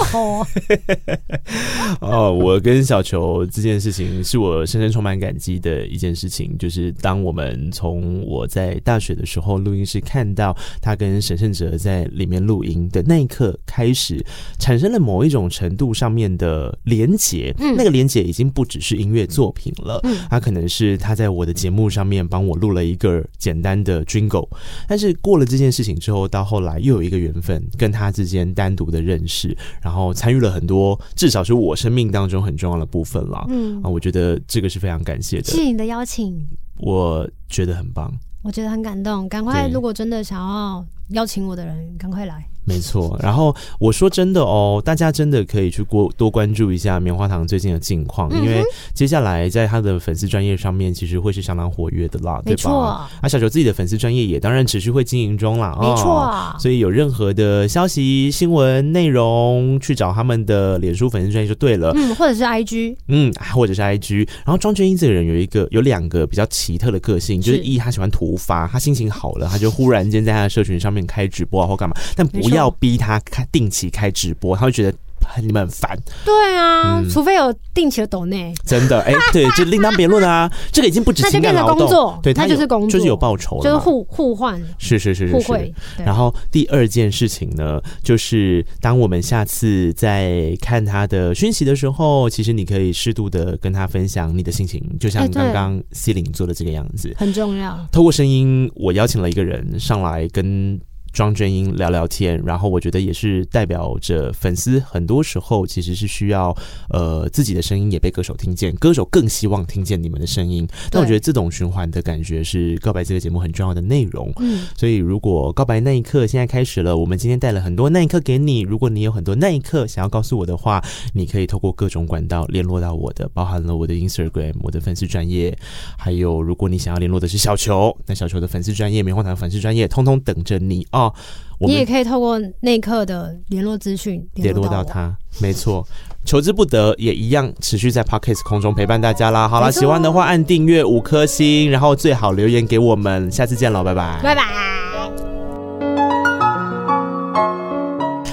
[2.00, 10.56] 哦，我跟小球这件事情是我深深充满感激的一件事情，就是当我们从我在大学的时候录音室看到。
[10.80, 14.24] 他跟沈圣哲在里面录音的那一刻开始，
[14.58, 17.54] 产生了某一种程度上面的连结。
[17.58, 24.48] 嗯，那个连结已经不只是音乐作品了，嗯，他可能是他在我的节目上面帮我录了一个简单的 jingle。
[24.88, 33.46] 但是过了这件事情之后，到后来又有一个缘分，跟他之间单独的认识，然后参与了很多，至少是我生命当中很重要的部分了。
[33.48, 35.44] 嗯，啊，我觉得这个是非常感谢的。
[35.44, 36.46] 谢谢你的邀请，
[36.78, 38.12] 我觉得很棒。
[38.42, 39.68] 我觉得很感动，赶快！
[39.68, 42.48] 如果真的想要邀请我的人，赶快来。
[42.70, 48.62] 没错，然后我说真的哦，大家真的可以去过多关注一下棉花糖最近的近况，嗯、因为
[48.94, 53.08] 接下来在他的粉丝专业上面，其实会是相当活跃的啦，对吧？
[53.20, 56.54] 啊，小球自己的粉丝专业也当然持续会经营中啦，没错、哦。
[56.60, 64.28] 所以有任何的消息、新闻内容，去找他们的脸书粉丝专业就对了，嗯，或者是 IG，嗯，或者是 IG。
[64.44, 72.59] 然后庄鹃瑛这个人有一个有两个比较奇特的个性，就是一他喜欢突发，他心情好了，他就忽然间在他的社群上面开直播啊或干嘛，但不要。
[72.60, 74.96] 要逼他开定期开直播，他会觉得
[75.42, 75.98] 你们很烦。
[76.24, 78.52] 对啊，嗯、除非有定期的抖内。
[78.64, 80.50] 真的，哎、欸， 对，就另当别论啊。
[80.72, 85.72] 这个已经不止是干劳动，对，他就是工作，就是有报酬了，就是互互换，是是是是是。
[86.04, 97.78] 然后第二件事情呢，就是当我们下次在看他的讯息的时候，其实你可以适度的跟他分享你的心情，就像刚刚 C 林做的这个样子，很重要。
[97.92, 100.80] 透过声音，我邀请了一个人上来跟。
[101.12, 106.56] 庄正英聊聊天，然后我觉得也是代表着粉丝，很多时候其实是需要
[106.90, 110.66] 呃自己的声音也被歌手听见，歌手更希望听见你们的声音。
[110.90, 114.32] 但我觉得这种循环的感觉是告白这个节目很重要的内容。
[114.38, 118.60] 嗯，所以如果告白那一刻现在开始了，我们今天带了很多那一刻给你。
[118.60, 120.82] 如果你有很多那一刻想要告诉我的话，
[121.12, 125.56] 你可以透过各种管道联络到我的，包含了我的 Instagram、我的粉丝专业，
[125.98, 130.99] 还有如果你想要联络的是小球，那小球的粉丝专业、棉花糖粉丝专业，通通等着你哦。
[131.00, 131.14] 哦，
[131.60, 135.86] 你也可以透过那一刻的联络资讯联络到他，没错，
[136.24, 139.48] 求之不得也一样，持续在 Podcast 空中陪伴大家啦。
[139.48, 144.42] 好了，喜欢的话按订阅五颗星，然后最好留言给我们，下次见喽，拜拜，拜拜。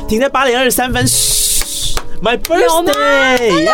[0.07, 1.05] 停在八点二十三分
[2.22, 3.74] ，My birthday 呀！